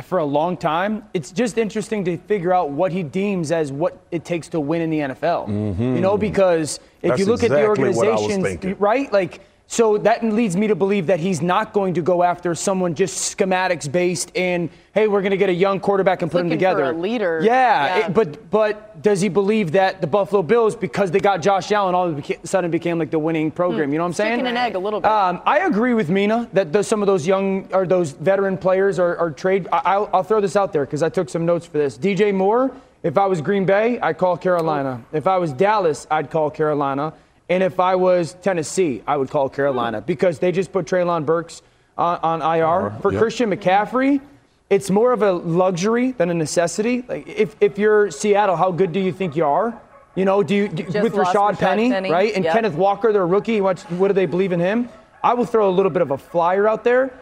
[0.05, 1.05] for a long time.
[1.15, 4.83] It's just interesting to figure out what he deems as what it takes to win
[4.83, 5.49] in the NFL.
[5.79, 7.09] You know, because if Mm-hmm.
[7.09, 9.13] That's you look at the exactly I was organizations, right?
[9.13, 12.95] Like, so that leads me to believe that he's not going to go after someone
[12.95, 16.47] just schematics based and hey, we're going to get a young quarterback and put him
[16.49, 16.91] looking for together.
[16.91, 17.41] a leader.
[17.43, 18.07] Yeah, Yeah.
[18.07, 21.95] it- but but does he believe that the Buffalo Bills, because they got Josh Allen,
[21.95, 23.93] all of a sudden became like the winning program?
[23.93, 24.31] You know what I'm saying?
[24.33, 24.37] Hmm.
[24.39, 25.11] Chicken and egg a little bit.
[25.11, 28.99] Um, I agree with Mina that those, some of those young or those veteran players
[28.99, 29.69] are, are trade.
[29.71, 31.97] I, I'll, I'll throw this out there because I took some notes for this.
[31.99, 35.05] DJ Moore, if I was Green Bay, I'd call Carolina.
[35.13, 37.13] If I was Dallas, I'd call Carolina.
[37.49, 41.63] And if I was Tennessee, I would call Carolina because they just put Treylon Burks
[41.97, 42.65] on, on IR.
[42.89, 43.01] Uh-huh.
[43.01, 43.21] For Yep.
[43.23, 44.21] Christian McCaffrey,
[44.69, 47.05] it's more of a luxury than a necessity.
[47.09, 49.81] Like if, if you're Seattle, how good do you think you are?
[50.15, 52.11] You know, do you do, with lost Rashad, Rashad Penny, Penny.
[52.11, 52.35] right?
[52.35, 52.53] And Yep.
[52.55, 53.61] Kenneth Walker, their rookie.
[53.61, 54.89] What, what do they believe in him?
[55.23, 57.19] I will throw a little bit of a flyer out there.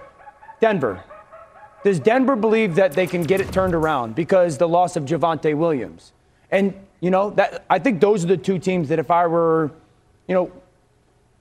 [0.61, 1.05] Denver.
[1.85, 5.55] Does Denver believe that they can get it turned around because the loss of Javonte
[5.57, 6.13] Williams?
[6.51, 9.71] And you know that I think those are the two teams that if I were,
[10.29, 10.51] you know,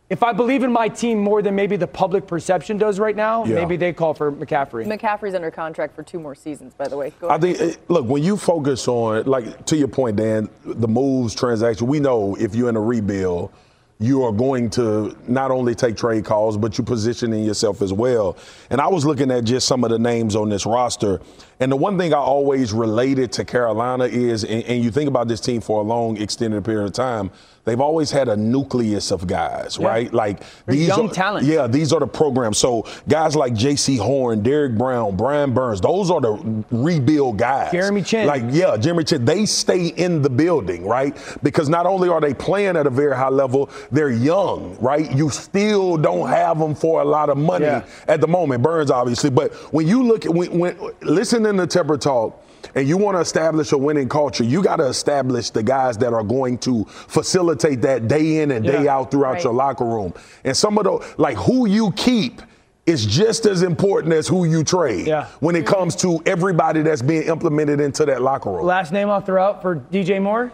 [0.09, 3.43] if I believe in my team more than maybe the public perception does right now,
[3.43, 3.55] Yeah.
[3.55, 4.85] maybe they call for McCaffrey.
[4.85, 7.11] McCaffrey's under contract for two more seasons, by the way.
[7.19, 7.41] Go I ahead.
[7.57, 11.87] think, eh, look, when you focus on, like, to your point, Dan, the moves, transaction,
[11.87, 13.49] we know if you're in a rebuild,
[13.97, 18.35] you are going to not only take trade calls, but you're positioning yourself as well.
[18.69, 21.21] And I was looking at just some of the names on this roster.
[21.61, 25.29] And the one thing I always related to Carolina is, and, and you think about
[25.29, 27.31] this team for a long, extended period of time,
[27.65, 30.13] they've always had a nucleus of guys, right?
[30.13, 31.45] Like They're these young are, talent.
[31.45, 32.57] Yeah, these are the programs.
[32.57, 37.71] So guys like Jaycee Horn, Derrick Brown, Brian Burns, those are the rebuild guys.
[37.71, 38.27] Jeremy Chinn.
[38.27, 39.25] Like, yeah, Jeremy Chinn.
[39.25, 41.17] They stay in the building, right?
[41.43, 45.11] Because not only are they playing at a very high level, they're young, right?
[45.11, 47.85] You still don't have them for a lot of money Yeah.
[48.07, 48.61] at the moment.
[48.63, 49.29] Burns, obviously.
[49.29, 52.41] But when you look at, when, when listening to Tepper talk,
[52.73, 56.13] and you want to establish a winning culture, you got to establish the guys that
[56.13, 58.95] are going to facilitate that day in and day Yeah.
[58.97, 59.43] out throughout Right.
[59.43, 60.13] your locker room.
[60.43, 62.41] And some of the, like, who you keep
[62.85, 65.25] is just as important as who you trade Yeah.
[65.39, 68.65] when it comes to everybody that's being implemented into that locker room.
[68.65, 70.51] Last name I'll throw out for DJ Moore,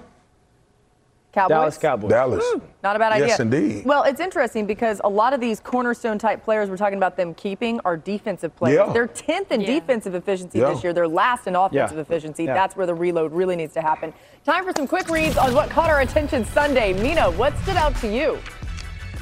[1.32, 1.50] Cowboys?
[1.50, 2.10] Dallas Cowboys.
[2.10, 2.46] Dallas.
[2.54, 3.28] Hmm, not a bad idea.
[3.28, 3.86] Yes, indeed.
[3.86, 7.34] Well, it's interesting because a lot of these cornerstone type players we're talking about them
[7.34, 8.82] keeping are defensive players.
[8.88, 8.91] Yeah.
[8.94, 9.67] They're 10th in Yeah.
[9.80, 10.74] defensive efficiency Yeah.
[10.74, 10.91] this year.
[10.91, 12.02] They're last in offensive Yeah.
[12.02, 12.44] efficiency.
[12.44, 12.54] Yeah.
[12.54, 14.13] That's where the reload really needs to happen.
[14.46, 16.91] Time for some quick reads on what caught our attention Sunday.
[16.94, 18.38] Mina, what stood out to you?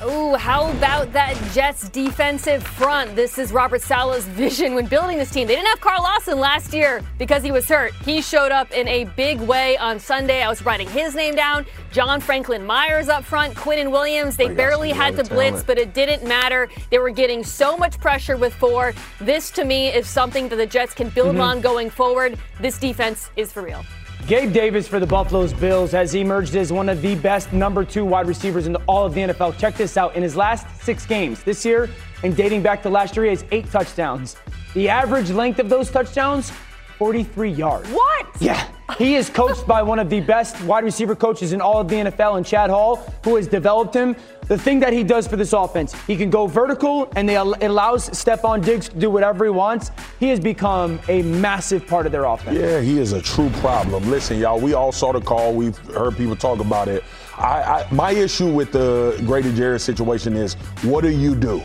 [0.02, 3.18] Ooh, how about that Jets defensive front?
[3.18, 5.46] This is Robert Saleh's vision when building this team.
[5.46, 7.94] They didn't have Carl Lawson last year because he was hurt.
[8.06, 10.42] He showed up in a big way on Sunday.
[10.42, 11.66] I was writing his name down.
[11.92, 14.38] John Franklin Myers up front, Quinnen Williams.
[14.38, 15.68] They barely had to blitz, talent.
[15.68, 16.70] but it didn't matter.
[16.92, 18.94] They were getting so much pressure with four.
[19.20, 21.42] This, to me, is something that the Jets can build Mm-hmm.
[21.42, 22.40] on going forward.
[22.62, 23.84] This defense is for real.
[24.30, 28.06] Gabe Davis for the Buffalo Bills has emerged as one of the best number two
[28.06, 29.58] wide receivers in all of the NFL.
[29.58, 30.16] Check this out.
[30.16, 31.90] In his last six games this year
[32.22, 34.36] and dating back to last year, he has eight touchdowns.
[34.76, 36.52] The average length of those touchdowns,
[37.00, 37.90] 43 yards.
[37.90, 38.28] What?
[38.42, 38.68] Yeah.
[38.98, 41.96] He is coached by one of the best wide receiver coaches in all of the
[41.96, 44.18] NFL, and Chad Hall, who has developed him.
[44.48, 47.70] The thing that he does for this offense, he can go vertical, and they, it
[47.70, 49.92] allows Stefon Diggs to do whatever he wants.
[50.20, 52.58] He has become a massive part of their offense.
[52.58, 54.10] Yeah, he is a true problem.
[54.10, 55.54] Listen, y'all, we all saw the call.
[55.54, 57.04] We've heard people talk about it.
[57.38, 61.64] I, I, my issue with the Grady Jarrett situation is, what do you do?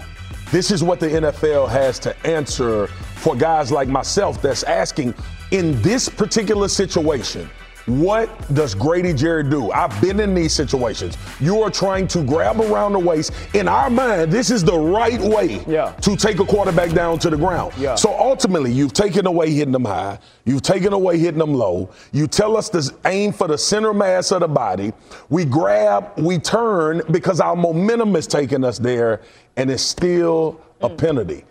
[0.55, 5.13] This is what the NFL has to answer for guys like myself that's asking
[5.51, 7.51] in this particular situation.
[7.87, 9.71] What does Grady Jarrett do?
[9.71, 11.19] I've been in these situations.
[11.39, 13.33] You are trying to grab around the waist.
[13.53, 15.93] In our mind, this is the right way yeah.
[16.01, 17.75] to take a quarterback down to the ground.
[17.77, 17.95] Yeah.
[17.95, 20.19] So ultimately, you've taken away hitting them high.
[20.47, 21.91] You've taken away hitting them low.
[22.13, 24.95] You tell us to aim for the center mass of the body.
[25.29, 29.21] We grab, we turn because our momentum is taking us there,
[29.57, 30.97] and it's still a mm.
[30.97, 31.45] penalty.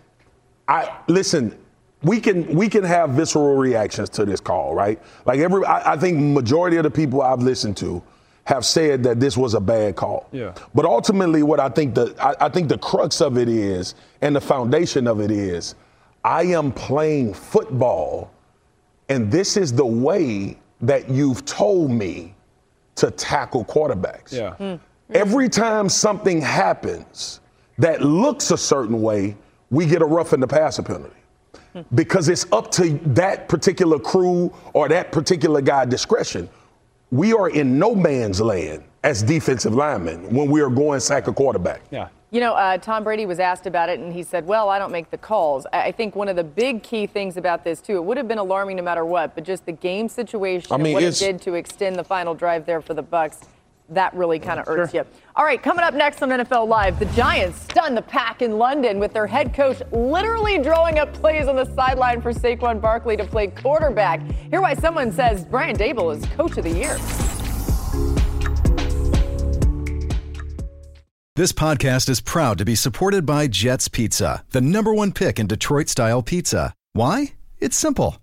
[0.68, 1.56] I listen
[2.04, 5.02] we can we can have visceral reactions to this call, right?
[5.26, 8.04] Like every, I, I, think majority of the people I've listened to
[8.44, 10.28] have said that this was a bad call.
[10.34, 10.54] Yeah.
[10.76, 14.36] But ultimately, what I think the I, I think the crux of it is, and
[14.36, 15.76] the foundation of it is,
[16.26, 18.32] I am playing football,
[19.08, 22.36] and this is the way that you've told me
[22.96, 24.34] to tackle quarterbacks.
[24.34, 24.56] Yeah.
[24.60, 24.80] Mm.
[25.12, 27.40] Every time something happens
[27.78, 29.38] that looks a certain way,
[29.70, 31.23] we get a rough in the passer penalty
[31.96, 36.50] because it's up to that particular crew or that particular guy discretion.
[37.12, 41.34] We are in no man's land as defensive linemen when we are going sack a
[41.34, 41.82] quarterback.
[41.92, 42.10] Yeah.
[42.32, 44.92] You know, uh, Tom Brady was asked about it, and he said, "Well, I don't
[44.92, 48.04] make the calls." I think one of the big key things about this too, it
[48.04, 50.94] would have been alarming no matter what, but just the game situation I mean, and
[50.96, 53.42] what it did to extend the final drive there for the Bucks
[53.94, 55.04] that really kind of irks you.
[55.36, 59.00] All right, coming up next on NFL Live, the Giants stun the pack in London
[59.00, 63.26] with their head coach literally drawing up plays on the sideline for Saquon Barkley to
[63.26, 64.22] play quarterback.
[64.50, 66.98] Hear why someone says Brian Daboll is coach of the year.
[71.36, 75.48] This podcast is proud to be supported by Jets Pizza, the number one pick in
[75.48, 76.76] Detroit style pizza.
[76.94, 77.34] Why?
[77.60, 78.23] It's simple.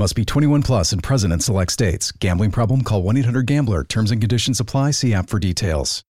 [0.00, 2.10] Must be 21 plus and present in select states.
[2.10, 2.82] Gambling problem?
[2.82, 3.84] Call 1 800 GAMBLER.
[3.84, 4.92] Terms and conditions apply.
[4.92, 6.02] See app for details.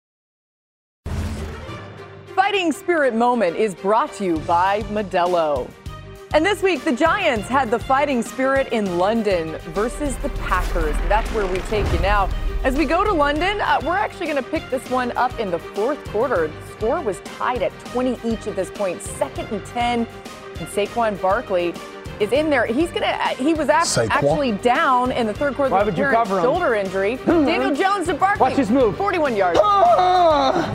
[2.36, 5.68] Fighting Spirit Moment is brought to you by Modelo.
[6.32, 10.94] And this week, the Giants had the fighting spirit in London versus the Packers.
[11.08, 12.30] That's where we take you now.
[12.62, 15.50] As we go to London, uh, we're actually going to pick this one up in
[15.50, 16.46] the fourth quarter.
[16.46, 20.06] The score was tied at 20 each at this point, second and 10.
[20.60, 21.74] And Saquon Barkley
[22.20, 22.66] is in there.
[22.66, 23.06] He's gonna.
[23.06, 26.36] Uh, he was actually down in the third quarter Why with would a you cover
[26.38, 26.44] him?
[26.44, 27.16] shoulder injury.
[27.26, 28.40] Daniel Jones to Barkley.
[28.40, 28.96] Watch his move.
[28.96, 29.58] 41 yards.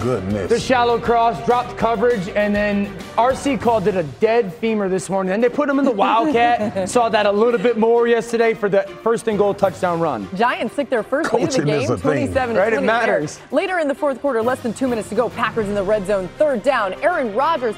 [0.03, 0.49] Goodness.
[0.49, 5.29] The shallow cross, dropped coverage, and then RC called it a dead femur this morning.
[5.29, 6.89] Then they put him in the Wildcat.
[6.89, 10.27] Saw that a little bit more yesterday for the first and goal touchdown run.
[10.35, 12.01] Giants took their first lead of the Coaching is game, a thing.
[12.03, 13.39] 27 Right, it 20 matters.
[13.51, 15.29] Later in the fourth quarter, less than two minutes to go.
[15.29, 16.93] Packers in the red zone, third down.
[17.03, 17.75] Aaron Rodgers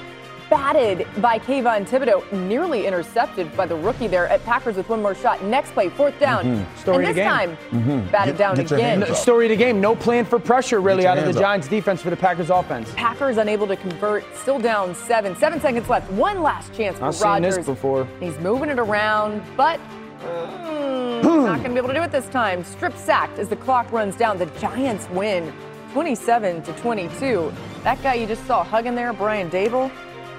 [0.50, 5.16] batted by Kayvon Thibodeaux, nearly intercepted by the rookie there at Packers with one more
[5.16, 5.44] shot.
[5.44, 6.44] Next play, fourth down.
[6.46, 6.78] Mm-hmm.
[6.80, 8.08] Story and of this the time, game.
[8.10, 9.00] batted down get again.
[9.00, 9.18] hands The up.
[9.18, 9.82] story of the game.
[9.82, 11.42] No plan for pressure really out of the hands up.
[11.44, 12.92] Giants defense for the Packers offense.
[12.96, 15.36] Packers unable to convert, still down seven.
[15.36, 16.10] Seven seconds left.
[16.12, 18.08] One last chance for I've seen this before.
[18.20, 19.80] He's moving it around, but
[20.22, 22.64] mm, not going to be able to do it this time.
[22.64, 24.38] Strip sacked as the clock runs down.
[24.38, 25.54] The Giants win
[25.94, 27.52] 27 to 22.
[27.84, 29.92] That guy you just saw hugging there, Brian Daboll,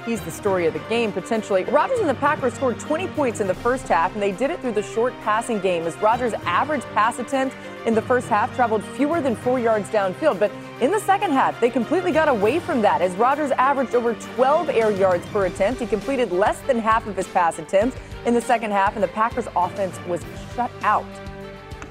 [0.04, 1.64] he's the story of the game potentially.
[1.64, 4.60] Rodgers and the Packers scored 20 points in the first half, and they did it
[4.60, 7.56] through the short passing game as Rodgers' average pass attempt
[7.86, 10.38] in the first half traveled fewer than four yards downfield.
[10.38, 14.14] But in the second half, they completely got away from that as Rodgers averaged over
[14.14, 15.80] 12 air yards per attempt.
[15.80, 17.96] He completed less than half of his pass attempts
[18.26, 20.22] in the second half, and the Packers' offense was
[20.54, 21.06] shut out.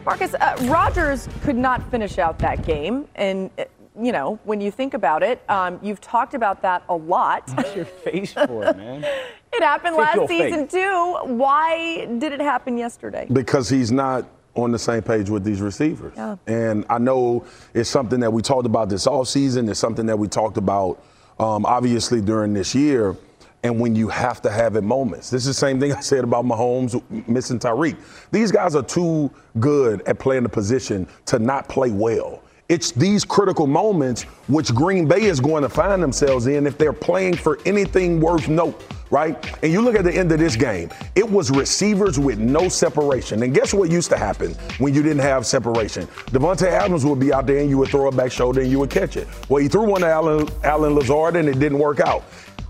[0.08, 3.66] Marcus, uh, Rodgers could not finish out that game, and uh,
[4.00, 7.50] you know, when you think about it, um, you've talked about that a lot.
[7.56, 9.04] What's your face for, man?
[9.04, 10.72] it happened Take last season face.
[10.72, 11.18] too.
[11.24, 13.28] Why did it happen yesterday?
[13.32, 16.14] because he's not on the same page with these receivers.
[16.16, 16.36] Yeah.
[16.48, 19.70] And I know it's something that we talked about this offseason.
[19.70, 21.04] It's something that we talked about
[21.40, 23.16] um, obviously during this year.
[23.64, 25.30] And when you have to have it moments.
[25.30, 27.98] This is the same thing I said about Mahomes missing Tyreek.
[28.32, 32.44] These guys are too good at playing the position to not play well.
[32.70, 36.92] It's these critical moments which Green Bay is going to find themselves in if they're
[36.92, 39.38] playing for anything worth note, right?
[39.64, 43.42] And you look at the end of this game, it was receivers with no separation.
[43.44, 46.08] And guess what used to happen when you didn't have separation?
[46.32, 48.80] Davante Adams would be out there and you would throw it back shoulder and you
[48.80, 49.30] would catch it.
[49.48, 52.26] Well, he threw one to Allen, Allen Lazard and it didn't work out.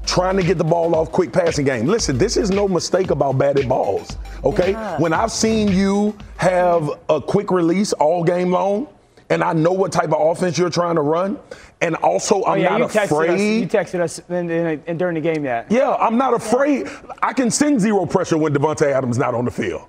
[0.06, 1.88] Trying to get the ball off quick passing game.
[1.88, 4.16] Listen, this is no mistake about batted balls.
[4.44, 4.74] Okay?
[4.74, 5.00] Yeah.
[5.00, 8.88] When I've seen you have a quick release all game long,
[9.30, 11.38] and I know what type of offense you're trying to run,
[11.82, 13.12] and also Oh, I'm yeah, not you texted us.
[13.12, 13.60] afraid.
[13.62, 15.44] You texted us in, in, in, during the game.
[15.44, 15.66] Yeah.
[15.70, 16.88] Yeah, I'm not afraid.
[17.22, 19.84] I can send zero pressure when Davante Adams not on the field.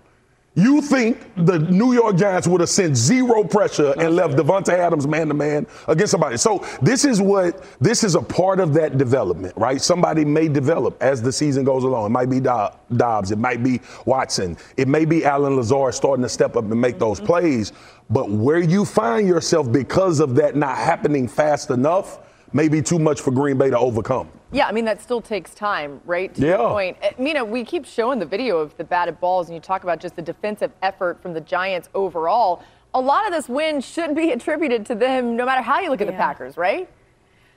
[0.59, 5.07] You think the New York Giants would have sent zero pressure and left Davante Adams
[5.07, 6.37] man to man against somebody?
[6.37, 9.81] So this is what this is a part of that development, right?
[9.81, 12.07] Somebody may develop as the season goes along.
[12.07, 16.29] It might be Dobbs, it might be Watson, it may be Allen Lazard starting to
[16.29, 17.27] step up and make those mm-hmm.
[17.27, 17.73] plays.
[18.11, 22.19] But where you find yourself because of that not happening fast enough,
[22.53, 24.29] may be too much for Green Bay to overcome.
[24.53, 26.35] Yeah, I mean that still takes time, right?
[26.35, 26.59] To Yeah.
[26.59, 29.61] your point, Uh, Mina, we keep showing the video of the batted balls, and you
[29.61, 32.63] talk about just the defensive effort from the Giants overall.
[32.95, 36.01] A lot of this win should be attributed to them, no matter how you look
[36.01, 36.89] at the Packers, right?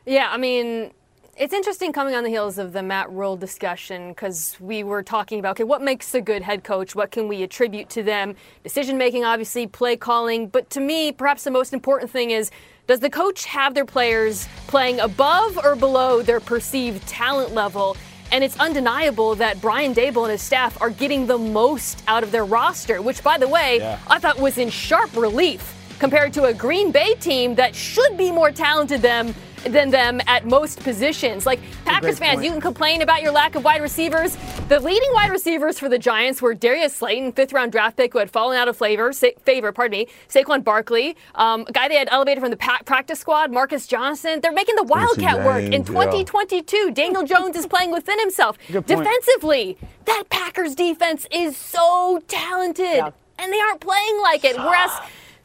[0.06, 0.92] Yeah, I mean,
[1.38, 5.40] it's interesting coming on the heels of the Matt Rhule discussion because we were talking
[5.40, 6.94] about okay, what makes a good head coach?
[6.94, 8.36] What can we attribute to them?
[8.64, 10.48] Decision making, obviously, play calling.
[10.48, 12.52] But to me, perhaps the most important thing is
[12.88, 17.96] does the coach have their players playing above or below their perceived talent level?
[18.32, 22.32] And it's undeniable that Brian Daboll and his staff are getting the most out of
[22.32, 24.00] their roster, which, by the way, Yeah.
[24.10, 28.32] I thought was in sharp relief compared to a Green Bay team that should be
[28.32, 31.46] more talented them than them at most positions.
[31.46, 32.46] Like Packers fans, point.
[32.46, 34.38] you can complain about your lack of wide receivers.
[34.70, 38.20] The leading wide receivers for the Giants were Darius Slayton, fifth round draft pick who
[38.20, 41.96] had fallen out of flavor, sa- favor, pardon me, Saquon Barkley, um, a guy they
[41.96, 44.40] had elevated from the pa- practice squad, Marcus Johnson.
[44.42, 45.94] They're making the Wildcat work in James, yeah.
[46.04, 46.92] 2022.
[46.94, 48.58] Daniel Jones is playing within himself.
[49.06, 53.12] Defensively, that Packers defense is so talented, Yeah.
[53.40, 54.56] and they aren't playing like it.
[54.58, 54.92] Whereas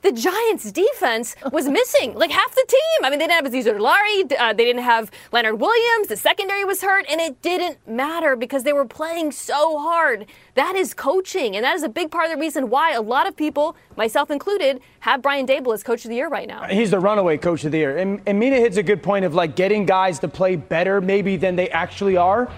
[0.07, 3.05] the Giants' defense was missing like half the team.
[3.05, 6.07] I mean, they didn't have Azeez uh, they didn't have Leonard Williams.
[6.07, 10.27] The secondary was hurt, and it didn't matter because they were playing so hard.
[10.55, 13.27] That is coaching, and that is a big part of the reason why a lot
[13.27, 16.63] of people, myself included, have Brian Daboll as coach of the year right now.
[16.69, 17.99] He's the runaway coach of the year.
[17.99, 21.37] And, and Mina hits a good point of like getting guys to play better maybe
[21.37, 22.49] than they actually are.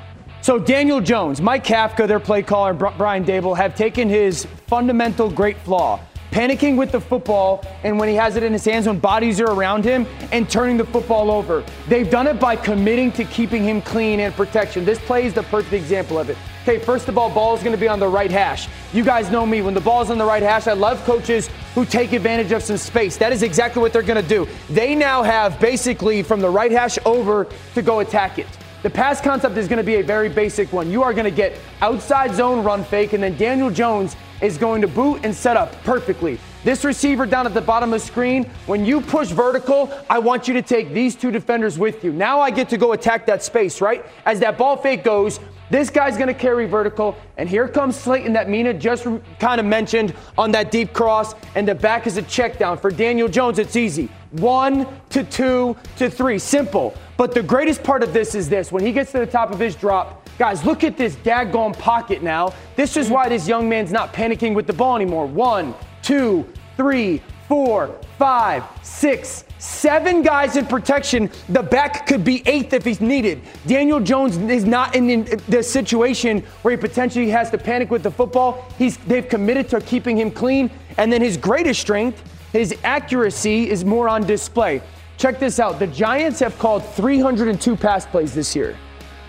[0.43, 5.31] So Daniel Jones, Mike Kafka, their play caller, and Brian Daboll have taken his fundamental
[5.31, 5.99] great flaw,
[6.31, 9.51] panicking with the football and when he has it in his hands when bodies are
[9.51, 11.65] around him and turning the football over.
[11.89, 14.85] They've done it by committing to keeping him clean and protection.
[14.85, 16.37] This play is the perfect example of it.
[16.63, 18.69] Okay, first of all, ball is going to be on the right hash.
[18.93, 19.63] You guys know me.
[19.63, 22.77] When the ball's on the right hash, I love coaches who take advantage of some
[22.77, 23.17] space.
[23.17, 24.47] That is exactly what they're going to do.
[24.69, 28.47] They now have basically from the right hash over to go attack it.
[28.83, 30.89] The pass concept is going to be a very basic one.
[30.89, 34.81] You are going to get outside zone run fake, and then Daniel Jones is going
[34.83, 36.39] to boot and set up perfectly.
[36.63, 40.47] This receiver down at the bottom of the screen, when you push vertical, I want
[40.47, 42.13] you to take these two defenders with you.
[42.13, 44.07] Now I get to go attack that space, right?
[44.27, 48.33] As that ball fake goes, this guy's going to carry vertical, and here comes Slayton
[48.35, 49.07] that Mina just
[49.41, 52.79] kind of mentioned on that deep cross, and the back is a check down.
[52.79, 54.09] For Daniel Jones, it's easy.
[54.31, 56.39] One to two to three.
[56.39, 56.95] Simple.
[57.19, 59.59] But the greatest part of this is this when he gets to the top of
[59.59, 62.55] his drop, guys, look at this daggone pocket now.
[62.77, 65.27] This is why this young man's not panicking with the ball anymore.
[65.27, 66.47] One, two,
[66.77, 71.29] three, four, five, six, seven guys in protection.
[71.49, 73.43] The back could be eighth if he's needed.
[73.67, 78.13] Daniel Jones is not in, the situation where he potentially has to panic with the
[78.13, 78.65] football.
[78.79, 80.71] He's they've committed to keeping him clean.
[80.99, 84.83] And then his greatest strength, his accuracy is more on display.
[85.19, 85.81] Check this out.
[85.81, 88.77] The Giants have called 302 pass plays this year.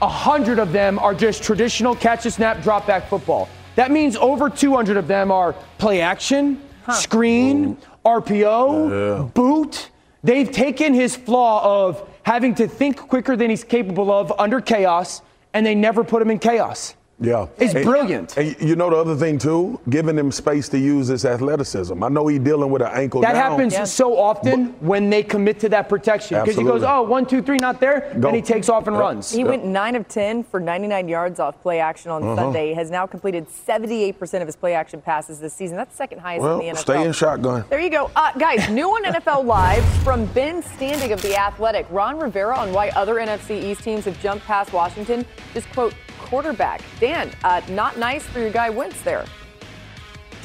[0.04, 3.50] A hundred of them are just traditional catch a snap, drop back football.
[3.76, 6.62] That means over 200 of them are play action,
[6.92, 7.76] screen,
[8.06, 9.90] RPO, boot.
[10.24, 15.22] They've taken his flaw of having to think quicker than he's capable of under chaos,
[15.54, 16.94] and they never put him in chaos.
[17.22, 17.48] Yeah.
[17.58, 18.38] It's And- brilliant.
[18.38, 22.02] And you know the other thing too, giving him space to use his athleticism.
[22.04, 23.22] I know he's dealing with an ankle.
[23.22, 23.52] That down.
[23.52, 27.42] happens so often when they commit to that protection because he goes, oh, one, two,
[27.42, 28.10] three, not there.
[28.14, 28.20] Go.
[28.30, 29.02] Then he takes off and Yep.
[29.02, 29.32] runs.
[29.32, 32.36] He went 9 of 10 for 99 yards off play action on Uh-huh.
[32.36, 32.74] Sunday.
[32.74, 35.76] Has now completed 78% of his play action passes this season.
[35.78, 36.78] That's second highest Well, in the NFL.
[36.82, 37.66] stay in shotgun.
[37.70, 38.10] There you go.
[38.16, 41.86] Uh, guys, new on NFL Live from Ben Standig of The Athletic.
[41.92, 45.26] Ron Rivera on why other NFC East teams have jumped past Washington.
[45.54, 45.94] Just quote,
[46.30, 46.82] quarterback.
[47.00, 49.26] Dan, uh, not nice for your guy Wentz there.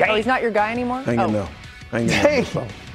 [0.01, 1.03] Oh, he's not your guy anymore?
[1.03, 1.27] Hang oh.
[1.27, 1.49] in there.
[1.91, 2.47] Hang in Hey,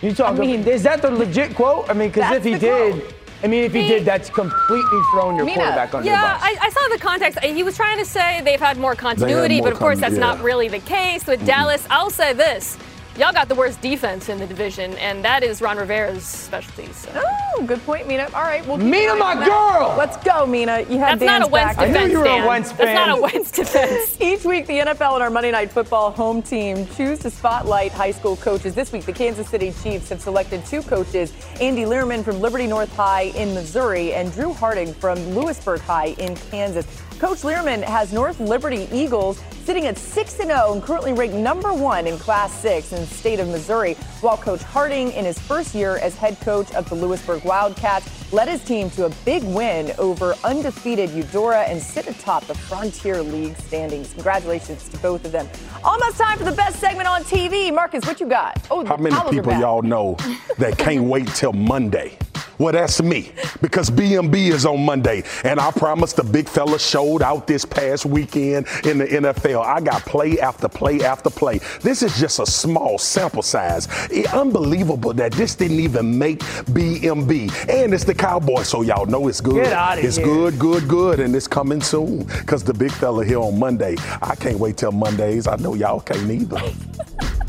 [0.02, 0.44] you talking?
[0.44, 1.90] I mean- is that the legit quote?
[1.90, 3.14] I mean, because if he did, quote.
[3.42, 6.42] I mean, if he did, that's completely throwing your Mina, quarterback under Yeah, the bus.
[6.44, 7.40] I, I saw the context.
[7.40, 10.14] He was trying to say they've had more continuity, more but of course con- that's
[10.16, 10.20] yeah.
[10.20, 11.88] not really the case with Dallas.
[11.90, 12.78] I'll say this.
[13.20, 16.90] Y'all got the worst defense in the division, and that is Ron Rivera's specialty.
[16.94, 17.12] So.
[17.14, 18.30] Oh, good point, Mina.
[18.34, 19.94] All right, well, Mina, my girl!
[19.98, 20.86] Let's go, Mina.
[20.90, 21.80] You had That's not a Dan's Wentz back.
[21.80, 22.48] I knew defense, you were a Dan.
[22.48, 23.22] Wentz That's not a fan.
[23.22, 24.18] Wentz defense.
[24.22, 28.12] Each week, the NFL and our Monday Night Football home team choose to spotlight high
[28.12, 28.74] school coaches.
[28.74, 32.96] This week, the Kansas City Chiefs have selected two coaches Andy Learman from Liberty North
[32.96, 36.88] High in Missouri and Drew Harding from Louisburg High in Kansas.
[37.20, 42.08] Coach Learman has North Liberty Eagles sitting at 6 0 and currently ranked number one
[42.08, 45.98] in Class 6 in the state of Missouri, while Coach Harding, in his first year
[45.98, 50.34] as head coach of the Louisburg Wildcats, led his team to a big win over
[50.46, 54.14] undefeated Eudora and sit atop the Frontier League standings.
[54.14, 55.48] Congratulations to both of them.
[55.84, 57.74] Almost time for the best segment on TV.
[57.74, 58.66] Marcus, what you got?
[58.72, 60.16] Oh, How many people y'all know
[60.58, 62.18] that can't wait till Monday?
[62.60, 63.32] Well, that's me
[63.62, 68.06] because BMB is on Monday, and I promised the big fella showed out this past
[68.06, 69.64] weekend in the NFL.
[69.64, 71.60] I got play after play after play.
[71.82, 73.88] This is just a small sample size.
[74.12, 76.40] It- unbelievable that this didn't even make
[76.74, 79.64] BMB, and it's the Cowboys, so y'all know it's good.
[79.64, 80.26] Get outta It's here.
[80.26, 83.96] good, good, good, and it's coming soon because the big fella here on Monday.
[84.22, 85.48] I can't wait till Mondays.
[85.48, 86.62] I know y'all can't either.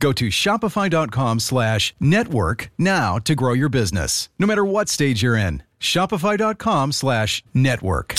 [0.00, 5.36] Go to shopify.com slash network now to grow your business, no matter what stage you're
[5.36, 5.62] in.
[5.80, 8.14] Shopify.com slash network.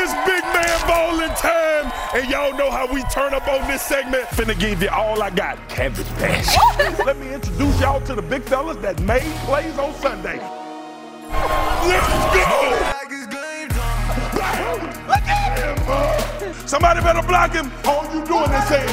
[0.00, 4.24] It's big man bowling time, and y'all know how we turn up on this segment.
[4.26, 6.98] Finna give you all I got, cabbage patch.
[7.04, 10.38] Let me introduce y'all to the big fellas that made plays on Sunday.
[11.28, 12.87] Let's go!
[16.68, 17.72] Somebody better block him.
[17.86, 18.86] All you doing is saying,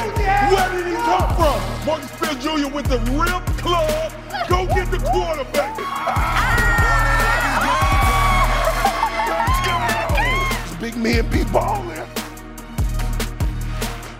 [0.50, 1.60] where did he come from?
[1.84, 2.74] Marcus Field Jr.
[2.74, 4.12] with the rip club.
[4.48, 5.76] Go get the quarterback.
[5.78, 6.56] Ah!
[9.28, 9.60] Let's
[10.72, 10.80] go.
[10.80, 11.95] Big men be balling.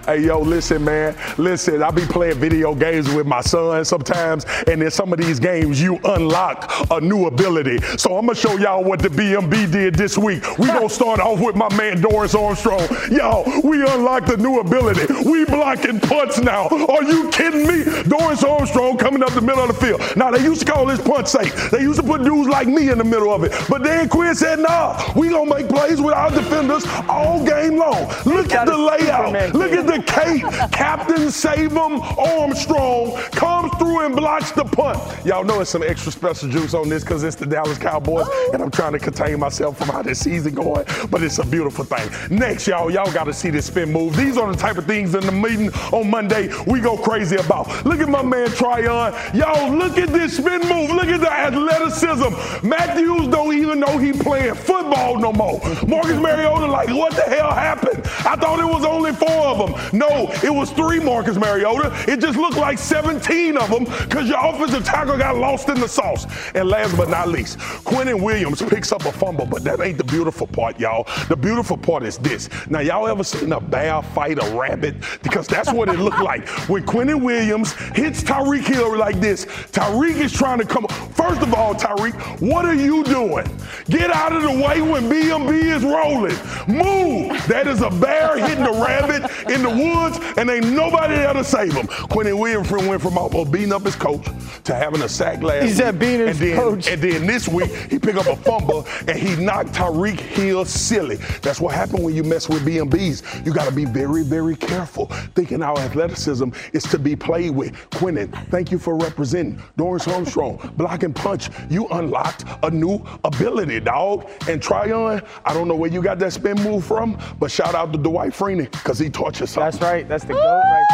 [0.07, 1.17] Hey, yo, listen, man.
[1.37, 5.41] Listen, I be playing video games with my son sometimes, and in some of these
[5.41, 7.79] games, you unlock a new ability.
[7.99, 10.59] So I'm gonna show y'all what the BMB did this week.
[10.59, 12.87] We gonna start off with my man Dorance Armstrong.
[13.11, 15.13] Yo, we unlocked a new ability.
[15.29, 16.69] We blocking punts now.
[16.69, 17.83] Are you kidding me?
[18.05, 20.01] Dorance Armstrong coming up the middle of the field.
[20.17, 21.73] Now they used to call this punt safe.
[21.73, 23.53] They used to put dudes like me in the middle of it.
[23.69, 28.07] But then Quinn said, nah, we gonna make plays with our defenders all game long.
[28.25, 29.53] Look at the layout.
[29.53, 30.42] Look at the cape.
[30.72, 34.99] Captain Savem Armstrong comes through and blocks the punt.
[35.24, 38.62] Y'all know it's some extra special juice on this because it's the Dallas Cowboys, and
[38.62, 42.36] I'm trying to contain myself from how this season going, but it's a beautiful thing.
[42.36, 44.16] Next, y'all, y'all got to see this spin move.
[44.16, 47.84] These are the type of things in the meeting on Monday we go crazy about.
[47.84, 49.14] Look at my man Tryon.
[49.34, 50.90] Y'all, look at this spin move.
[50.90, 52.66] Look at the athleticism.
[52.66, 55.61] Matthews don't even know he playing football no more.
[55.86, 58.03] Marcus Mariota like, what the hell happened?
[58.26, 59.86] I thought it was only four of them.
[59.93, 61.93] No, it was three Marcus Mariota.
[62.11, 65.89] It just looked like 17 of them because your offensive tackle got lost in the
[65.89, 66.26] sauce.
[66.55, 70.05] And last but not least, Quinnen Williams picks up a fumble, but that ain't the
[70.05, 71.07] beautiful part, y'all.
[71.28, 72.49] The beautiful part is this.
[72.68, 74.97] Now, y'all ever seen a bear fight a rabbit?
[75.22, 76.49] Because that's what it looked like.
[76.68, 80.87] When Quinnen Williams hits Tyreek Hill like this, Tyreek is trying to come.
[81.14, 83.47] First of all, Tyreek, what are you doing?
[83.89, 86.37] Get out of the way when BMB is rolling.
[86.66, 87.47] Move.
[87.47, 91.45] That is a bear hitting a rabbit in the woods, and ain't nobody there to
[91.45, 91.87] save him.
[91.87, 94.27] Quinnen Williams went from almost beating up his coach
[94.64, 95.77] to having a sack last He week.
[95.77, 96.89] said beating his then, coach.
[96.89, 101.16] And then this week, he picked up a fumble and he knocked Tyreek Hill silly.
[101.43, 103.45] That's what happened when you mess with BMBs.
[103.47, 105.07] You got to be very, very careful.
[105.35, 107.72] Thinking our athleticism is to be played with.
[107.91, 109.61] Quinnen, thank you for representing.
[109.79, 111.49] Dorance Armstrong, block and punch.
[111.70, 114.29] You unlocked a new ability, dog.
[114.49, 117.93] And Tryon, I don't know where you got that spin move from, but shout out
[117.93, 119.66] to Dwight Freeney because he taught you something.
[119.67, 120.07] That's right.
[120.07, 120.85] That's the goat right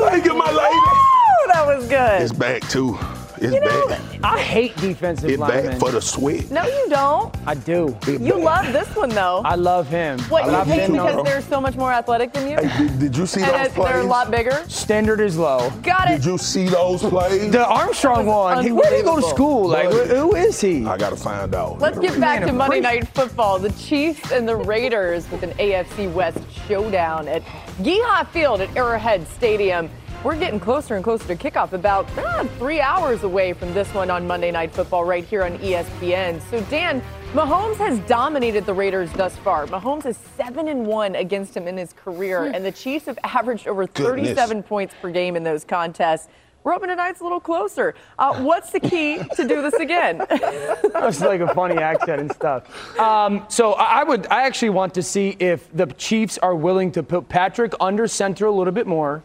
[0.00, 0.08] there.
[0.10, 0.76] Thank you, my lady.
[0.76, 2.22] Ooh, that was good.
[2.22, 2.96] It's back too.
[3.38, 4.00] It's You know- back.
[4.22, 5.72] I hate defensive It's linemen.
[5.72, 6.48] back for the sweat.
[6.50, 7.34] no, you don't.
[7.46, 7.94] I do.
[8.06, 9.42] You love this one though.
[9.44, 10.18] I love him.
[10.30, 10.92] what I you love think him.
[10.92, 11.24] because bro.
[11.24, 12.56] they're so much more athletic than you?
[12.56, 14.64] Hey, did, did you see and those it- they're a lot bigger.
[14.68, 15.68] Standard is low.
[15.82, 16.18] Got it.
[16.18, 17.50] Did you see those plays?
[17.50, 18.62] The Armstrong one.
[18.64, 19.68] he- Where did he go to school?
[19.68, 20.08] Like, Buddy.
[20.16, 20.86] who is he?
[20.86, 21.80] I gotta find out.
[21.80, 22.80] Let's get back Man, to Monday.
[22.80, 23.58] Night Football.
[23.58, 26.38] The Chiefs and the Raiders with an AFC West
[26.68, 27.42] showdown at
[27.78, 29.90] GEHA Field at Arrowhead Stadium.
[30.22, 34.10] We're getting closer and closer to kickoff, about ah, three hours away from this one
[34.10, 36.40] on Monday Night Football right here on ESPN.
[36.50, 37.02] So, Dan,
[37.32, 39.66] Mahomes has dominated the Raiders thus far.
[39.66, 43.66] Mahomes is 7 and 1 against him in his career, and the Chiefs have averaged
[43.66, 46.28] over 37 points per game in those contests.
[46.64, 47.94] We're hoping tonight's a little closer.
[48.18, 50.24] Uh, what's the key to do this again?
[50.94, 52.98] That's like a funny accent and stuff.
[52.98, 57.02] Um, so I would, I actually want to see if the Chiefs are willing to
[57.02, 59.22] put Patrick under center a little bit more,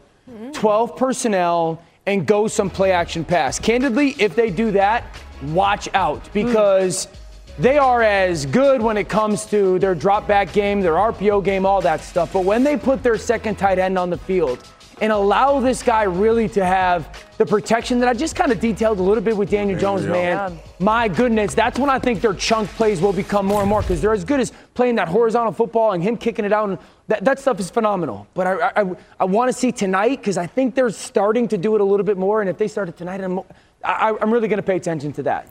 [0.51, 3.57] 12 personnel, and go some play action pass.
[3.57, 5.05] Candidly, if they do that,
[5.43, 7.07] watch out because
[7.57, 11.65] they are as good when it comes to their drop back game, their RPO game,
[11.65, 12.33] all that stuff.
[12.33, 14.67] But when they put their second tight end on the field,
[15.01, 18.99] and allow this guy really to have the protection that I just kind of detailed
[18.99, 20.11] a little bit with Daniel Jones, Yeah.
[20.11, 20.59] man.
[20.79, 24.01] My goodness, that's when I think their chunk plays will become more and more because
[24.01, 26.69] they're as good as playing that horizontal football and him kicking it out.
[26.69, 26.77] And
[27.07, 28.27] that, that stuff is phenomenal.
[28.33, 31.75] But I, I, I want to see tonight because I think they're starting to do
[31.75, 32.41] it a little bit more.
[32.41, 33.39] And if they start it tonight, I'm,
[33.83, 35.47] I, I'm really going to pay attention to that.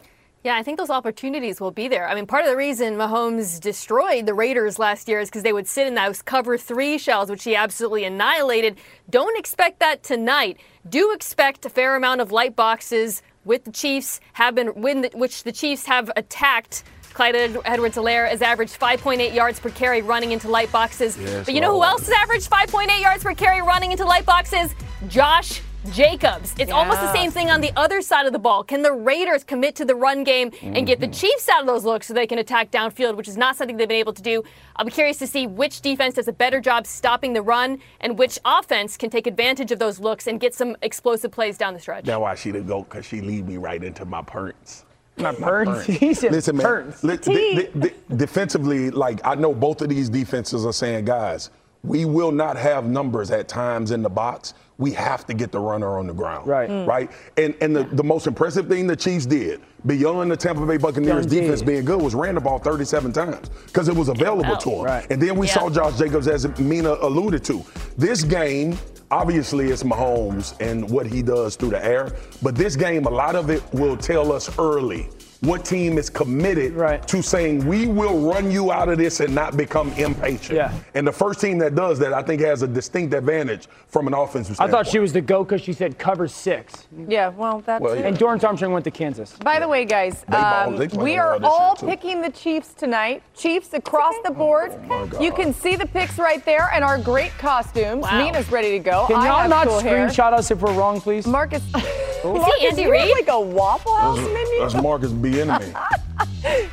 [0.49, 2.09] Yeah, I think those opportunities will be there.
[2.09, 5.53] I mean, part of the reason Mahomes destroyed the Raiders last year is because they
[5.53, 8.79] would sit in those cover three shells, which he absolutely annihilated.
[9.11, 10.57] Don't expect that tonight.
[10.89, 15.43] Do expect a fair amount of light boxes with the Chiefs, have been the, which
[15.43, 16.83] the Chiefs have attacked.
[17.13, 17.35] Clyde
[17.67, 21.19] Edwards-Helaire has averaged 5.8 yards per carry running into light boxes.
[21.19, 24.25] Yes, but you know who else has averaged 5.8 yards per carry running into light
[24.25, 24.75] boxes?
[25.09, 25.61] Josh
[25.93, 26.55] Jacobs.
[26.59, 28.65] It's almost the same thing on the other side of the ball.
[28.65, 31.13] Can the Raiders commit to the run game and get the mm-hmm.
[31.13, 33.89] Chiefs out of those looks so they can attack downfield, which is not something they've
[33.89, 34.43] been able to do?
[34.77, 38.19] I'll be curious to see which defense does a better job stopping the run and
[38.19, 41.81] which offense can take advantage of those looks and get some explosive plays down the
[41.81, 42.05] stretch.
[42.05, 44.85] That's why she didn't go, because she lead me right into my parents.
[45.17, 45.85] My Burns.
[45.87, 46.67] He said Listen, man.
[46.67, 47.05] Burns.
[47.05, 51.51] li- de- de- de- defensively, like I know both of these defenses are saying, guys,
[51.83, 54.55] we will not have numbers at times in the box.
[54.79, 56.47] We have to get the runner on the ground.
[56.47, 56.71] Right.
[56.71, 56.87] Mm.
[56.87, 57.11] Right.
[57.37, 61.27] And and the, the most impressive thing the Chiefs did, beyond the Tampa Bay Buccaneers
[61.27, 61.67] Young defense kid.
[61.67, 64.83] being good, was ran the ball 37 times because it was available to them.
[64.83, 65.07] Right.
[65.11, 65.55] And then we Yeah.
[65.55, 67.65] saw Josh Jacobs, as Mina alluded to.
[67.97, 68.79] This game,
[69.11, 72.13] obviously, it's Mahomes and what he does through the air.
[72.41, 75.09] But this game, a lot of it will tell us early
[75.41, 77.07] what team is committed Right.
[77.09, 80.57] to saying we will run you out of this and not become impatient.
[80.57, 80.73] Yeah.
[80.95, 84.15] And the first team that does that, I think, has a distinct advantage from an
[84.15, 84.75] offensive standpoint.
[84.75, 86.89] I thought she was the GOAT because she said cover six.
[87.07, 88.01] yeah, well, that's Well, it.
[88.01, 88.07] yeah.
[88.09, 89.33] And Dorance Armstrong went to Kansas.
[89.45, 92.75] By the way, guys, They ball- um, they playing we are all picking the Chiefs
[92.75, 93.23] tonight.
[93.37, 94.73] Chiefs across the board.
[94.89, 95.23] my God.
[95.23, 98.03] you can see the picks right there and our great costumes.
[98.03, 98.19] Wow.
[98.19, 99.05] Mina's ready to go.
[99.07, 100.09] Can y'all not cool hair.
[100.09, 101.27] screenshot us if we're wrong, please?
[101.27, 103.15] Marcus, he Marcus, Andy Reid?
[103.15, 104.59] like a Waffle House menu.
[104.61, 105.28] That's Marcus B.
[105.37, 105.73] Enemy.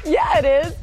[0.05, 0.73] Yeah, it is.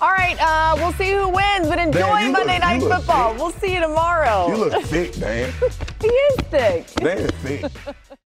[0.00, 3.34] All right, uh, we'll see who wins, but enjoy Dan, Monday look- Night Football.
[3.34, 4.48] We'll see you tomorrow.
[4.48, 5.52] You look thick, man.
[6.00, 6.86] he is thick.
[6.94, 7.70] Dan thick.